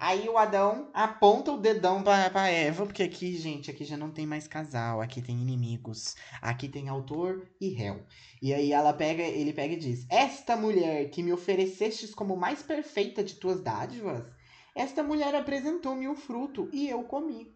[0.00, 4.12] Aí o Adão aponta o dedão pra, pra Eva, porque aqui, gente, aqui já não
[4.12, 8.06] tem mais casal, aqui tem inimigos, aqui tem autor e réu.
[8.40, 12.62] E aí ela pega, ele pega e diz: Esta mulher que me oferecestes como mais
[12.62, 14.24] perfeita de tuas dádivas,
[14.72, 17.52] esta mulher apresentou-me o fruto e eu comi.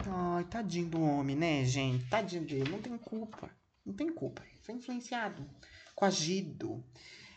[0.00, 2.08] Ai, tadinho do homem, né, gente?
[2.08, 3.48] Tadinho dele, não tem culpa.
[3.86, 4.42] Não tem culpa.
[4.62, 5.48] Foi influenciado,
[5.94, 6.84] coagido.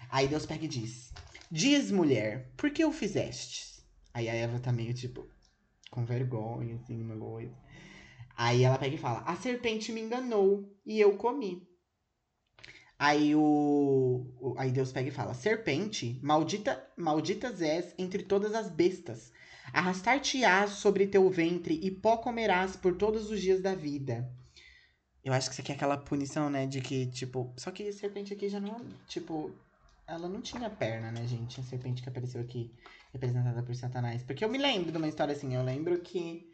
[0.10, 1.14] Aí Deus pega e diz:
[1.52, 3.71] Diz, mulher, por que o fizestes?
[4.14, 5.28] Aí a Eva tá meio, tipo,
[5.90, 7.56] com vergonha, assim, uma coisa.
[8.36, 11.68] Aí ela pega e fala: A serpente me enganou e eu comi.
[12.98, 18.70] Aí o, o, aí Deus pega e fala: Serpente, maldita, malditas és entre todas as
[18.70, 19.32] bestas.
[19.74, 24.30] Arrastar-te-ás sobre teu ventre e pó comerás por todos os dias da vida.
[25.24, 26.66] Eu acho que isso aqui é aquela punição, né?
[26.66, 27.54] De que, tipo.
[27.58, 28.86] Só que a serpente aqui já não.
[29.08, 29.52] Tipo.
[30.08, 31.60] Ela não tinha perna, né, gente?
[31.60, 32.72] A serpente que apareceu aqui
[33.12, 34.24] representada por Satanás.
[34.24, 36.50] Porque eu me lembro de uma história assim, eu lembro que.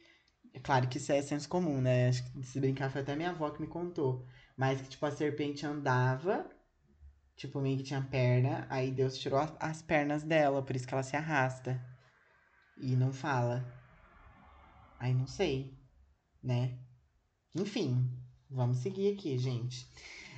[0.53, 2.09] É claro que isso é senso comum, né?
[2.09, 4.25] Acho que se brincar foi até minha avó que me contou.
[4.55, 6.49] Mas que, tipo, a serpente andava,
[7.35, 11.03] tipo, meio que tinha perna, aí Deus tirou as pernas dela, por isso que ela
[11.03, 11.79] se arrasta.
[12.77, 13.63] E não fala.
[14.99, 15.77] Aí não sei,
[16.43, 16.79] né?
[17.53, 18.09] Enfim,
[18.49, 19.87] vamos seguir aqui, gente.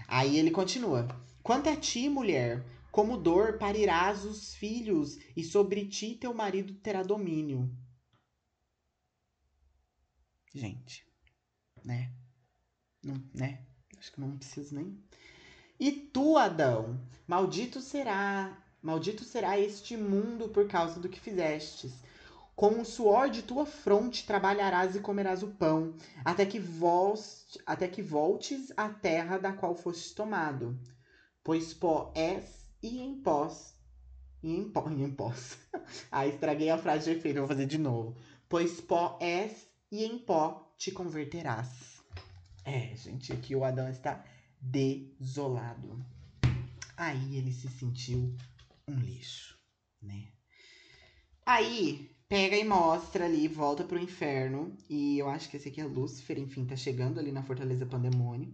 [0.08, 1.08] Aí ele continua.
[1.42, 7.04] Quanto a ti, mulher, como dor parirás os filhos, e sobre ti teu marido terá
[7.04, 7.70] domínio.
[10.54, 11.06] Gente,
[11.84, 12.12] né?
[13.04, 13.66] Não, né?
[13.98, 15.02] Acho que não preciso nem.
[15.80, 21.94] E tu, Adão, maldito será, maldito será este mundo por causa do que fizestes.
[22.56, 27.88] Com o suor de tua fronte trabalharás e comerás o pão, até que, volte, até
[27.88, 30.78] que voltes à terra da qual fostes tomado.
[31.42, 33.76] Pois pó és e em pós.
[34.42, 34.90] E em pó.
[34.90, 35.58] E em pós.
[36.12, 38.16] ah, estraguei a frase de efeito, vou fazer de novo.
[38.48, 42.00] Pois pó és e em pó te converterás.
[42.64, 44.24] É, gente, aqui o Adão está
[44.62, 46.04] desolado.
[46.96, 48.36] Aí ele se sentiu
[48.88, 49.58] um lixo,
[50.02, 50.28] né?
[51.46, 54.78] Aí pega e mostra ali, volta pro inferno.
[54.90, 58.54] E eu acho que esse aqui é Lúcifer, enfim, tá chegando ali na Fortaleza Pandemônio.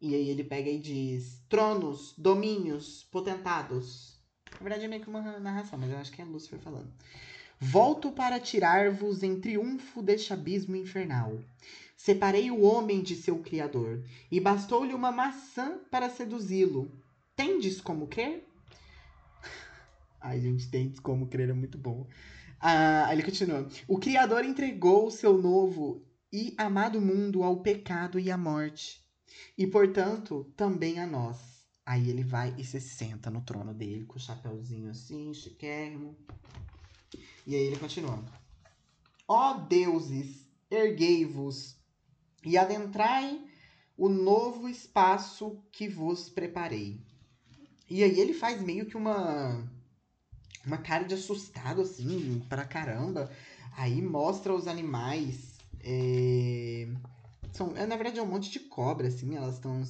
[0.00, 4.20] E aí ele pega e diz: Tronos, domínios, potentados.
[4.52, 6.92] Na verdade é meio que uma narração, mas eu acho que é Lúcifer falando.
[7.58, 11.40] Volto para tirar-vos em triunfo deste abismo infernal.
[11.96, 16.92] Separei o homem de seu Criador, e bastou-lhe uma maçã para seduzi-lo.
[17.34, 18.46] Tendes como crer?
[20.20, 22.06] Ai, gente, tendes como crer é muito bom.
[22.60, 23.66] Ah, ele continua.
[23.88, 29.05] O Criador entregou o seu novo e amado mundo ao pecado e à morte,
[29.56, 31.38] e portanto também a nós.
[31.84, 36.16] Aí ele vai e se senta no trono dele, com o chapéuzinho assim, chiquérrimo.
[37.46, 38.24] E aí ele continua.
[39.28, 41.76] Ó deuses, erguei-vos
[42.44, 43.40] e adentrai
[43.96, 47.00] o novo espaço que vos preparei.
[47.88, 49.64] E aí ele faz meio que uma
[50.66, 53.30] uma cara de assustado assim, pra caramba.
[53.76, 56.88] Aí mostra os animais é...
[57.56, 59.82] são, é, na verdade é um monte de cobra assim, elas estão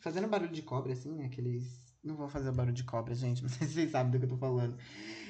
[0.00, 1.26] fazendo barulho de cobra assim, né?
[1.26, 3.42] aqueles não vou fazer barulho de cobra, gente.
[3.42, 4.76] Não sei se vocês sabem do que eu tô falando.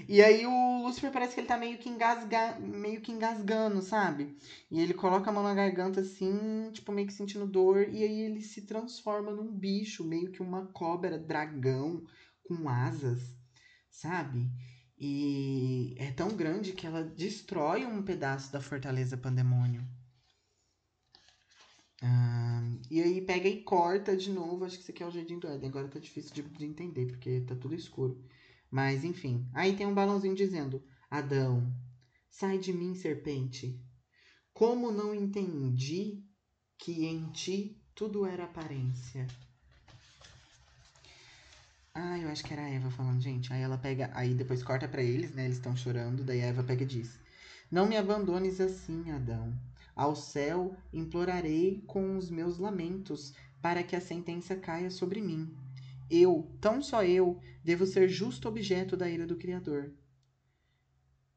[0.09, 2.59] E aí o Lucifer parece que ele tá meio que, engasga...
[2.59, 4.35] meio que engasgando, sabe?
[4.71, 7.89] E ele coloca a mão na garganta assim, tipo, meio que sentindo dor.
[7.91, 12.03] E aí ele se transforma num bicho, meio que uma cobra dragão
[12.43, 13.23] com asas,
[13.91, 14.51] sabe?
[14.99, 19.87] E é tão grande que ela destrói um pedaço da fortaleza Pandemônio.
[22.03, 22.61] Ah,
[22.91, 24.65] e aí pega e corta de novo.
[24.65, 25.69] Acho que isso aqui é o Jardim do Éden.
[25.69, 28.21] Agora tá difícil de, de entender, porque tá tudo escuro.
[28.71, 29.47] Mas enfim.
[29.55, 31.73] Aí tem um balãozinho dizendo: Adão,
[32.29, 33.81] sai de mim, serpente.
[34.53, 36.25] Como não entendi
[36.77, 39.27] que em ti tudo era aparência.
[41.95, 43.53] Ah, eu acho que era a Eva falando, gente.
[43.53, 45.45] Aí ela pega, aí depois corta para eles, né?
[45.45, 47.19] Eles estão chorando, daí a Eva pega e diz:
[47.71, 49.53] Não me abandones assim, Adão.
[49.95, 55.55] Ao céu implorarei com os meus lamentos, para que a sentença caia sobre mim.
[56.11, 59.93] Eu, tão só eu, devo ser justo objeto da ira do Criador.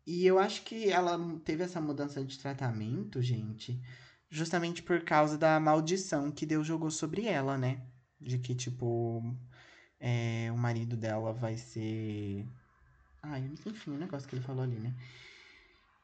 [0.06, 3.82] E eu acho que ela teve essa mudança de tratamento, gente,
[4.30, 7.82] justamente por causa da maldição que Deus jogou sobre ela, né?
[8.20, 9.24] De que, tipo,
[10.00, 12.46] é, o marido dela vai ser.
[13.22, 14.94] Ai, enfim, o negócio que ele falou ali, né?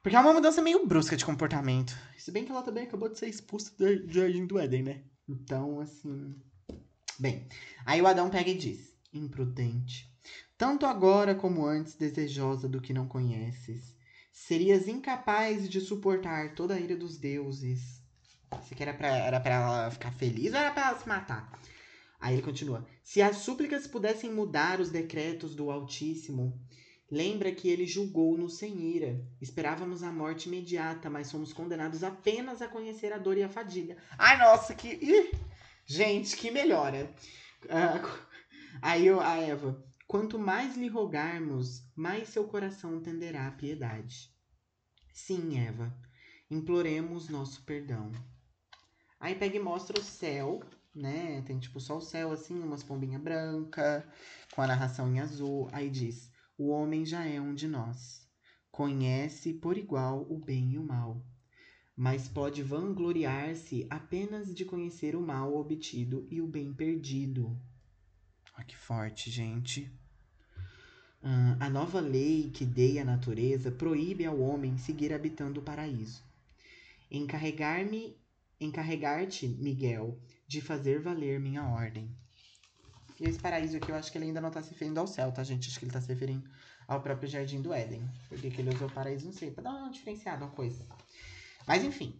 [0.01, 1.95] Porque é uma mudança meio brusca de comportamento.
[2.17, 5.01] Se bem que ela também acabou de ser expulsa do Jardim do Éden, né?
[5.29, 6.35] Então, assim.
[7.19, 7.47] Bem,
[7.85, 10.11] aí o Adão pega e diz: Imprudente,
[10.57, 13.95] tanto agora como antes desejosa do que não conheces,
[14.31, 18.01] serias incapaz de suportar toda a ira dos deuses.
[18.63, 21.61] Isso aqui era pra, era pra ela ficar feliz ou era pra ela se matar?
[22.19, 26.59] Aí ele continua: Se as súplicas pudessem mudar os decretos do Altíssimo,
[27.11, 29.21] Lembra que ele julgou-nos sem ira.
[29.41, 33.97] Esperávamos a morte imediata, mas somos condenados apenas a conhecer a dor e a fadiga.
[34.17, 34.87] Ai, nossa, que.
[34.87, 35.31] Ih!
[35.85, 37.13] Gente, que melhora.
[37.65, 38.25] Uh,
[38.81, 39.83] aí a Eva.
[40.07, 44.29] Quanto mais lhe rogarmos, mais seu coração tenderá à piedade.
[45.13, 45.93] Sim, Eva,
[46.49, 48.11] imploremos nosso perdão.
[49.19, 50.61] Aí pega e mostra o céu,
[50.95, 51.41] né?
[51.45, 54.03] Tem tipo só o céu assim, umas pombinhas brancas,
[54.53, 55.69] com a narração em azul.
[55.71, 56.30] Aí diz:
[56.61, 58.29] o homem já é um de nós.
[58.71, 61.25] Conhece por igual o bem e o mal,
[61.95, 67.59] mas pode vangloriar-se apenas de conhecer o mal obtido e o bem perdido.
[68.55, 69.91] Olha que forte, gente.
[71.23, 76.23] Uh, a nova lei que dei à natureza proíbe ao homem seguir habitando o paraíso.
[77.09, 78.15] Encarregar-me,
[78.59, 82.15] encarregar-te, Miguel, de fazer valer minha ordem.
[83.21, 85.31] E esse paraíso aqui, eu acho que ele ainda não tá se referindo ao céu,
[85.31, 85.69] tá, gente?
[85.69, 86.49] Acho que ele tá se referindo
[86.87, 88.03] ao próprio Jardim do Éden.
[88.27, 90.83] Porque que ele usou paraíso, não sei, pra dar uma diferenciada, uma coisa.
[91.67, 92.19] Mas, enfim.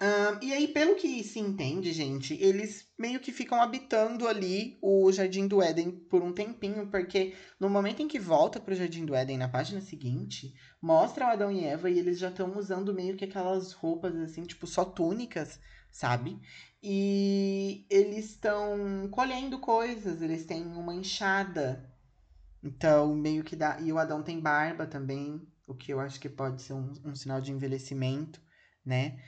[0.00, 5.12] Um, e aí, pelo que se entende, gente, eles meio que ficam habitando ali o
[5.12, 9.14] Jardim do Éden por um tempinho, porque no momento em que volta pro Jardim do
[9.14, 13.18] Éden, na página seguinte, mostra o Adão e Eva e eles já estão usando meio
[13.18, 15.60] que aquelas roupas, assim, tipo, só túnicas,
[15.90, 16.40] sabe?
[16.82, 21.90] E eles estão colhendo coisas, eles têm uma enxada.
[22.62, 23.80] Então, meio que dá.
[23.80, 27.14] E o Adão tem barba também, o que eu acho que pode ser um, um
[27.14, 28.40] sinal de envelhecimento,
[28.84, 29.18] né?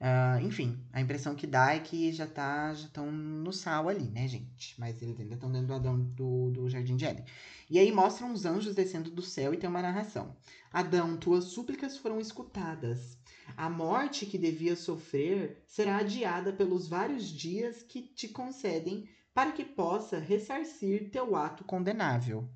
[0.00, 4.08] Uh, enfim, a impressão que dá é que já tá, já estão no sal ali,
[4.10, 4.74] né, gente?
[4.80, 7.24] Mas eles ainda estão dentro do Adão do, do Jardim de Éden.
[7.68, 10.34] E aí mostram os anjos descendo do céu e tem uma narração.
[10.72, 13.18] Adão, tuas súplicas foram escutadas.
[13.56, 19.64] A morte que devia sofrer será adiada pelos vários dias que te concedem para que
[19.64, 22.48] possa ressarcir teu ato condenável.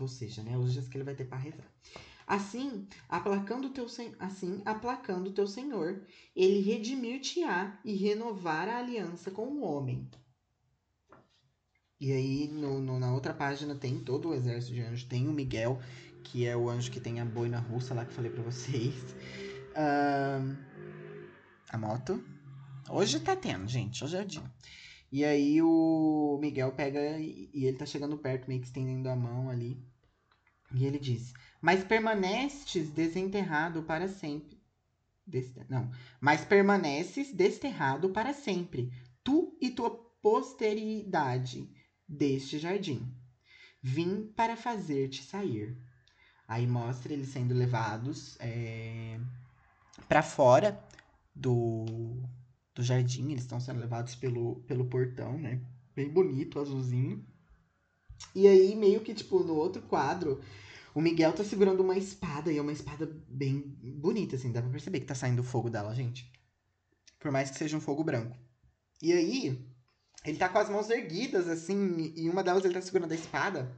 [0.00, 1.70] Ou seja, né, os dias que ele vai ter para rezar.
[2.26, 3.86] Assim, aplacando teu
[4.18, 6.02] assim, aplacando teu Senhor,
[6.34, 10.10] ele redimir-te-á e renovar a aliança com o homem.
[11.98, 15.04] E aí, no, no, na outra página, tem todo o exército de anjos.
[15.04, 15.80] Tem o Miguel,
[16.24, 18.94] que é o anjo que tem a boina russa lá que falei pra vocês.
[19.76, 20.56] Uh,
[21.68, 22.24] a moto.
[22.88, 24.02] Hoje tá tendo, gente.
[24.02, 24.42] Hoje é o dia.
[25.12, 29.50] E aí o Miguel pega e, ele tá chegando perto, meio que estendendo a mão
[29.50, 29.78] ali.
[30.74, 34.58] E ele diz: Mas permanestes desenterrado para sempre.
[35.26, 35.60] Deste...
[35.68, 35.90] Não.
[36.20, 38.90] Mas permaneces desterrado para sempre,
[39.22, 39.90] tu e tua
[40.22, 41.70] posteridade
[42.08, 43.14] deste jardim.
[43.82, 45.76] Vim para fazer-te sair.
[46.48, 49.18] Aí mostra eles sendo levados é,
[50.08, 50.78] para fora
[51.34, 52.22] do,
[52.74, 53.30] do jardim.
[53.30, 55.60] Eles estão sendo levados pelo, pelo portão, né?
[55.94, 57.24] Bem bonito, azulzinho.
[58.34, 60.40] E aí, meio que, tipo, no outro quadro,
[60.94, 62.52] o Miguel tá segurando uma espada.
[62.52, 64.52] E é uma espada bem bonita, assim.
[64.52, 66.30] Dá pra perceber que tá saindo fogo dela, gente.
[67.18, 68.36] Por mais que seja um fogo branco.
[69.02, 69.66] E aí,
[70.24, 73.74] ele tá com as mãos erguidas, assim, e uma delas ele tá segurando a espada.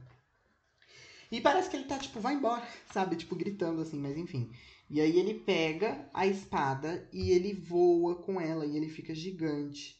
[1.31, 3.15] E parece que ele tá, tipo, vai embora, sabe?
[3.15, 4.51] Tipo, gritando assim, mas enfim.
[4.89, 9.99] E aí ele pega a espada e ele voa com ela e ele fica gigante.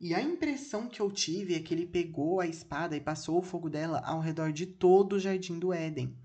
[0.00, 3.42] E a impressão que eu tive é que ele pegou a espada e passou o
[3.42, 6.16] fogo dela ao redor de todo o jardim do Éden.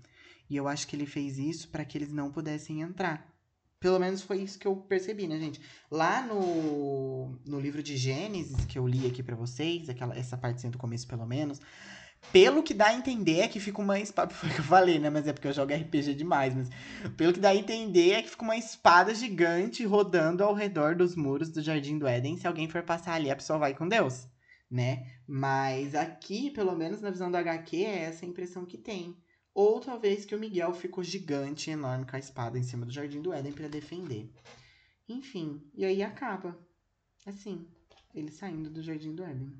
[0.48, 3.32] E eu acho que ele fez isso para que eles não pudessem entrar.
[3.80, 5.60] Pelo menos foi isso que eu percebi, né, gente?
[5.90, 10.70] Lá no, no livro de Gênesis, que eu li aqui para vocês, aquela, essa partezinha
[10.70, 11.60] do começo pelo menos,
[12.32, 14.32] pelo que dá a entender é que fica uma espada.
[14.34, 15.10] Foi o que eu falei, né?
[15.10, 16.54] Mas é porque eu jogo RPG demais.
[16.54, 16.68] Mas
[17.16, 21.14] pelo que dá a entender é que fica uma espada gigante rodando ao redor dos
[21.14, 22.36] muros do Jardim do Éden.
[22.36, 24.26] Se alguém for passar ali, a pessoa vai com Deus,
[24.70, 25.06] né?
[25.26, 29.16] Mas aqui, pelo menos na visão do HQ, é essa a impressão que tem.
[29.54, 33.22] Ou talvez que o Miguel ficou gigante, enorme, com a espada em cima do Jardim
[33.22, 34.28] do Éden para defender.
[35.08, 36.58] Enfim, e aí acaba.
[37.24, 37.66] Assim,
[38.12, 39.52] ele saindo do Jardim do Éden.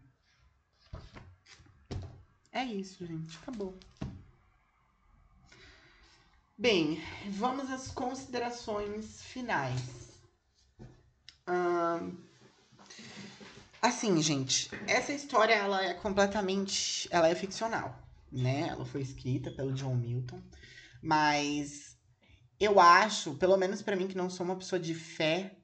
[2.55, 3.37] É isso, gente.
[3.43, 3.79] Acabou.
[6.57, 10.23] Bem, vamos às considerações finais.
[11.47, 12.17] Hum,
[13.83, 18.03] assim, gente, essa história ela é completamente, ela é ficcional
[18.35, 18.69] né?
[18.69, 20.43] Ela foi escrita pelo John Milton,
[21.01, 21.97] mas
[22.59, 25.57] eu acho, pelo menos para mim que não sou uma pessoa de fé,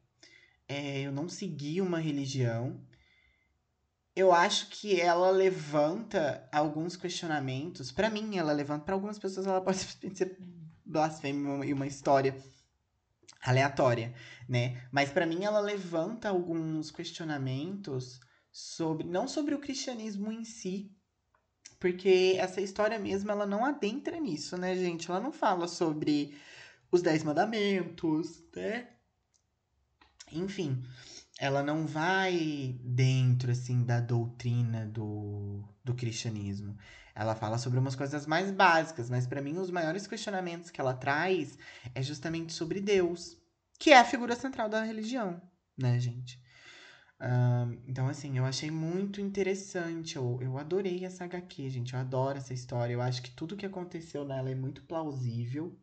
[0.69, 2.81] é, eu não segui uma religião.
[4.15, 7.93] Eu acho que ela levanta alguns questionamentos.
[7.93, 8.85] Para mim, ela levanta.
[8.85, 9.79] Para algumas pessoas, ela pode
[10.15, 10.37] ser
[10.85, 12.37] blasfêmia e uma história
[13.43, 14.15] aleatória,
[14.49, 14.83] né?
[14.91, 18.21] Mas para mim, ela levanta alguns questionamentos
[18.53, 20.93] sobre não sobre o cristianismo em si,
[21.79, 25.11] porque essa história mesmo, ela não adentra nisso, né, gente?
[25.11, 26.37] Ela não fala sobre
[26.91, 28.89] os Dez Mandamentos, né?
[30.33, 30.83] Enfim,
[31.41, 36.77] ela não vai dentro, assim, da doutrina do, do cristianismo.
[37.15, 40.93] Ela fala sobre umas coisas mais básicas, mas para mim os maiores questionamentos que ela
[40.93, 41.59] traz
[41.95, 43.39] é justamente sobre Deus,
[43.79, 45.41] que é a figura central da religião,
[45.79, 46.39] né, gente?
[47.87, 50.17] Então, assim, eu achei muito interessante.
[50.17, 51.95] Eu, eu adorei essa HQ, gente.
[51.95, 52.93] Eu adoro essa história.
[52.95, 55.77] Eu acho que tudo que aconteceu nela é muito plausível.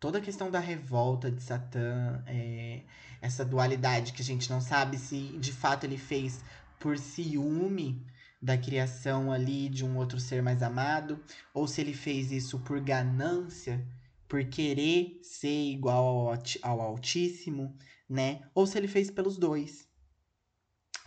[0.00, 2.82] Toda a questão da revolta de Satã, é,
[3.20, 6.40] essa dualidade que a gente não sabe se de fato ele fez
[6.78, 8.06] por ciúme
[8.40, 11.20] da criação ali de um outro ser mais amado,
[11.52, 13.84] ou se ele fez isso por ganância,
[14.28, 17.76] por querer ser igual ao, ao Altíssimo,
[18.08, 18.42] né?
[18.54, 19.88] Ou se ele fez pelos dois.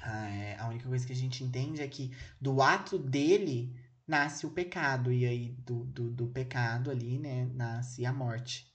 [0.01, 2.11] Ah, é, a única coisa que a gente entende é que
[2.41, 3.73] do ato dele
[4.05, 8.70] nasce o pecado, e aí do, do, do pecado ali, né, nasce a morte.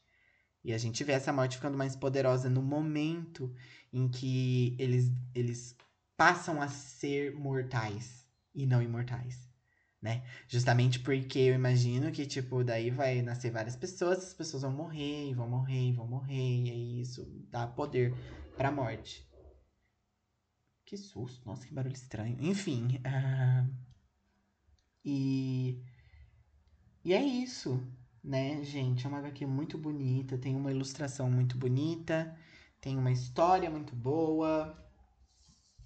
[0.67, 3.55] E a gente vê essa morte ficando mais poderosa no momento
[3.93, 5.77] em que eles, eles
[6.17, 9.49] passam a ser mortais e não imortais,
[10.03, 10.25] né?
[10.49, 15.33] Justamente porque eu imagino que, tipo, daí vai nascer várias pessoas, as pessoas vão morrer,
[15.35, 18.13] vão morrer, vão morrer, e aí isso dá poder
[18.57, 19.25] pra morte.
[20.85, 22.39] Que susto, nossa, que barulho estranho.
[22.41, 23.01] Enfim.
[23.07, 23.73] Uh...
[25.05, 25.81] E.
[27.05, 27.81] E é isso,
[28.27, 29.07] né, gente?
[29.07, 32.37] É uma HQ muito bonita, tem uma ilustração muito bonita,
[32.81, 34.77] tem uma história muito boa.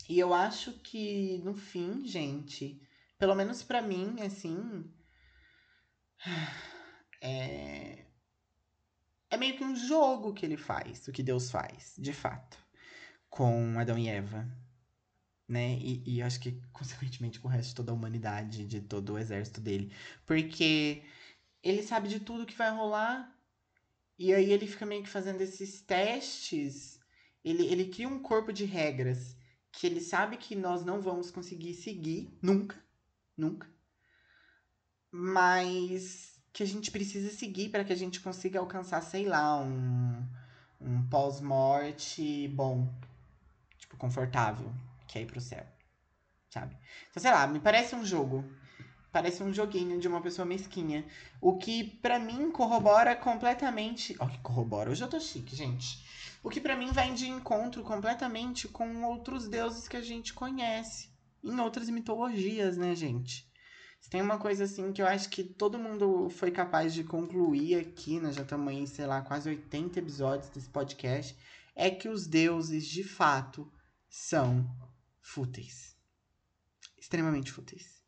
[0.09, 2.80] E eu acho que, no fim, gente,
[3.18, 4.91] pelo menos para mim, assim.
[7.22, 8.07] É...
[9.28, 12.57] é meio que um jogo que ele faz, o que Deus faz, de fato,
[13.28, 14.49] com Adão e Eva.
[15.47, 15.74] Né?
[15.74, 19.18] E, e acho que, consequentemente, com o resto de toda a humanidade, de todo o
[19.18, 19.93] exército dele.
[20.24, 21.03] Porque
[21.62, 23.36] ele sabe de tudo que vai rolar.
[24.18, 27.00] E aí ele fica meio que fazendo esses testes.
[27.44, 29.36] Ele, ele cria um corpo de regras
[29.72, 32.76] que ele sabe que nós não vamos conseguir seguir nunca.
[33.36, 33.68] Nunca.
[35.11, 40.26] Mas que a gente precisa seguir para que a gente consiga alcançar, sei lá, um,
[40.80, 42.92] um pós-morte bom.
[43.78, 44.72] Tipo, confortável.
[45.06, 45.66] Que é ir pro céu.
[46.50, 46.76] Sabe?
[47.11, 48.44] Então, sei lá, me parece um jogo.
[49.12, 51.04] Parece um joguinho de uma pessoa mesquinha.
[51.40, 54.14] O que para mim corrobora completamente.
[54.18, 54.90] Ó, que corrobora.
[54.90, 56.04] Hoje eu tô chique, gente.
[56.42, 61.11] O que para mim vai de encontro completamente com outros deuses que a gente conhece.
[61.42, 63.50] Em outras mitologias, né, gente?
[64.08, 68.18] Tem uma coisa assim que eu acho que todo mundo foi capaz de concluir aqui,
[68.18, 71.36] nós já estamos sei lá, quase 80 episódios desse podcast,
[71.76, 73.70] é que os deuses, de fato,
[74.08, 74.68] são
[75.20, 75.96] fúteis.
[76.98, 77.99] Extremamente fúteis.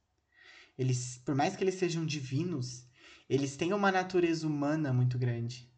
[0.78, 2.86] Eles, por mais que eles sejam divinos,
[3.28, 5.70] eles têm uma natureza humana muito grande,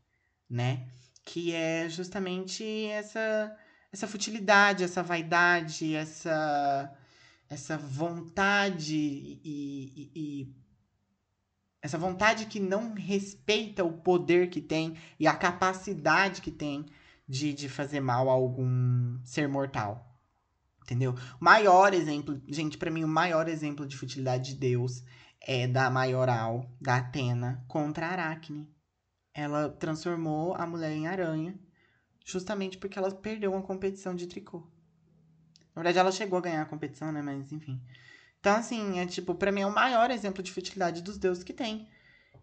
[0.48, 0.88] né?
[1.24, 3.56] Que é justamente essa
[3.92, 6.92] essa futilidade, essa vaidade, essa
[7.48, 10.54] essa vontade e, e, e,
[11.82, 16.86] essa vontade que não respeita o poder que tem e a capacidade que tem
[17.28, 20.13] de, de fazer mal a algum ser mortal.
[20.84, 21.14] Entendeu?
[21.40, 25.02] O maior exemplo, gente, para mim o maior exemplo de futilidade de Deus
[25.40, 28.70] é da maioral da Atena contra a Aracne.
[29.32, 31.58] Ela transformou a mulher em aranha
[32.24, 34.60] justamente porque ela perdeu uma competição de tricô.
[35.74, 37.22] Na verdade, ela chegou a ganhar a competição, né?
[37.22, 37.80] Mas enfim.
[38.38, 41.54] Então, assim, é tipo, pra mim é o maior exemplo de futilidade dos deuses que
[41.54, 41.88] tem.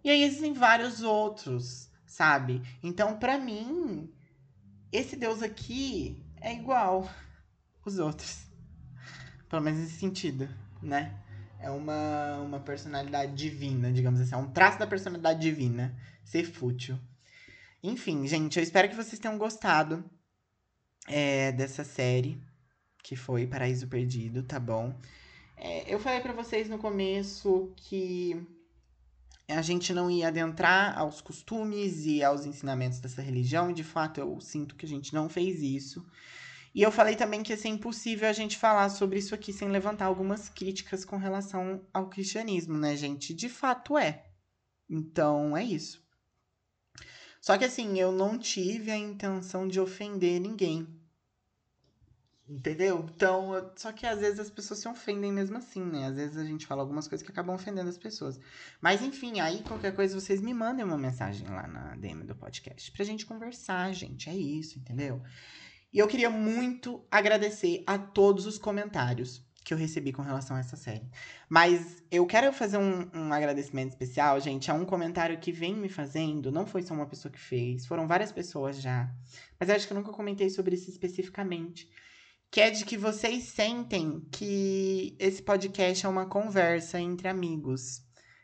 [0.04, 2.62] E aí existem vários outros, sabe?
[2.82, 4.12] Então, para mim,
[4.92, 7.08] esse deus aqui é igual
[7.86, 8.46] os outros.
[9.50, 10.50] Pelo menos nesse sentido,
[10.82, 11.18] né?
[11.60, 14.34] É uma, uma personalidade divina, digamos assim.
[14.34, 16.98] É um traço da personalidade divina ser fútil.
[17.84, 20.04] Enfim, gente, eu espero que vocês tenham gostado
[21.08, 22.42] é, dessa série
[23.04, 24.96] que foi Paraíso Perdido, tá bom?
[25.58, 28.48] É, eu falei para vocês no começo que
[29.48, 34.20] a gente não ia adentrar aos costumes e aos ensinamentos dessa religião, e de fato
[34.20, 36.06] eu sinto que a gente não fez isso.
[36.74, 39.68] E eu falei também que ia ser impossível a gente falar sobre isso aqui sem
[39.70, 43.34] levantar algumas críticas com relação ao cristianismo, né, gente?
[43.34, 44.26] De fato é.
[44.90, 46.02] Então é isso.
[47.42, 50.88] Só que assim, eu não tive a intenção de ofender ninguém.
[52.48, 53.10] Entendeu?
[53.16, 56.08] Então, só que às vezes as pessoas se ofendem mesmo assim, né?
[56.08, 58.38] Às vezes a gente fala algumas coisas que acabam ofendendo as pessoas.
[58.82, 62.92] Mas enfim, aí qualquer coisa vocês me mandem uma mensagem lá na DM do podcast
[62.92, 64.30] pra gente conversar, gente.
[64.30, 65.22] É isso, entendeu?
[65.94, 70.60] E eu queria muito agradecer a todos os comentários que eu recebi com relação a
[70.60, 71.08] essa série.
[71.48, 75.90] Mas eu quero fazer um, um, agradecimento especial, gente, a um comentário que vem me
[75.90, 76.52] fazendo.
[76.52, 79.14] Não foi só uma pessoa que fez, foram várias pessoas já.
[79.60, 81.88] Mas acho que eu nunca comentei sobre isso especificamente
[82.52, 88.04] que é de que vocês sentem que esse podcast é uma conversa entre amigos.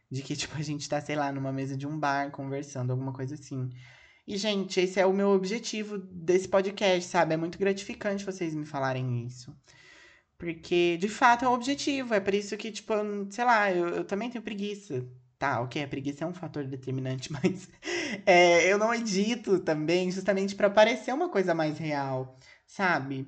[0.09, 3.11] De que, tipo, a gente tá, sei lá, numa mesa de um bar conversando, alguma
[3.11, 3.69] coisa assim.
[4.27, 7.33] E, gente, esse é o meu objetivo desse podcast, sabe?
[7.33, 9.55] É muito gratificante vocês me falarem isso.
[10.37, 12.13] Porque, de fato, é o objetivo.
[12.13, 12.93] É por isso que, tipo,
[13.29, 15.05] sei lá, eu, eu também tenho preguiça.
[15.39, 17.69] Tá, ok, a preguiça é um fator determinante, mas
[18.25, 23.27] é, eu não edito também, justamente para parecer uma coisa mais real, sabe?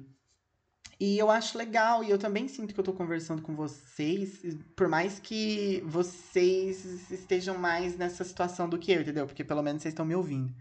[0.99, 4.41] E eu acho legal, e eu também sinto que eu tô conversando com vocês,
[4.75, 9.25] por mais que vocês estejam mais nessa situação do que eu, entendeu?
[9.25, 10.53] Porque pelo menos vocês estão me ouvindo.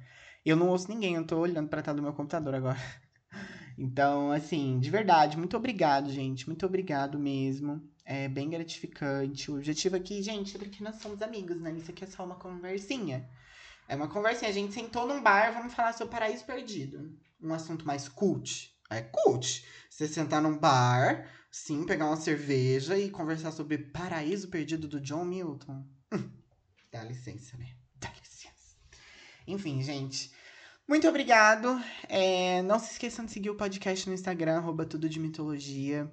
[0.49, 2.79] Eu não ouço ninguém, eu tô olhando pra tela do meu computador agora.
[3.81, 6.49] Então, assim, de verdade, muito obrigado, gente.
[6.49, 7.81] Muito obrigado mesmo.
[8.05, 9.53] É bem gratificante.
[9.53, 11.71] O objetivo aqui, gente, é porque nós somos amigos, né?
[11.79, 13.31] Isso aqui é só uma conversinha.
[13.87, 14.51] É uma conversinha.
[14.51, 17.17] A gente sentou num bar, vamos falar sobre Paraíso Perdido.
[17.41, 18.75] Um assunto mais cult.
[18.91, 19.65] É cult.
[19.89, 25.25] Você sentar num bar, sim, pegar uma cerveja e conversar sobre Paraíso Perdido do John
[25.25, 25.87] Milton.
[26.13, 26.29] Hum,
[26.91, 27.77] dá licença, né?
[27.95, 28.75] Dá licença.
[29.47, 30.37] Enfim, gente.
[30.89, 31.81] Muito obrigado.
[32.09, 36.11] É, não se esqueçam de seguir o podcast no Instagram, arroba tudo de mitologia.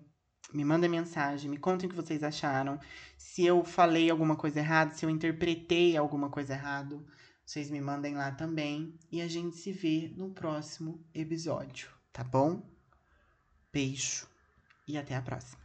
[0.53, 2.79] Me mandem mensagem, me contem o que vocês acharam.
[3.17, 7.03] Se eu falei alguma coisa errada, se eu interpretei alguma coisa errada,
[7.45, 8.99] vocês me mandem lá também.
[9.11, 12.63] E a gente se vê no próximo episódio tá bom?
[13.73, 14.25] Beijo
[14.87, 15.64] e até a próxima.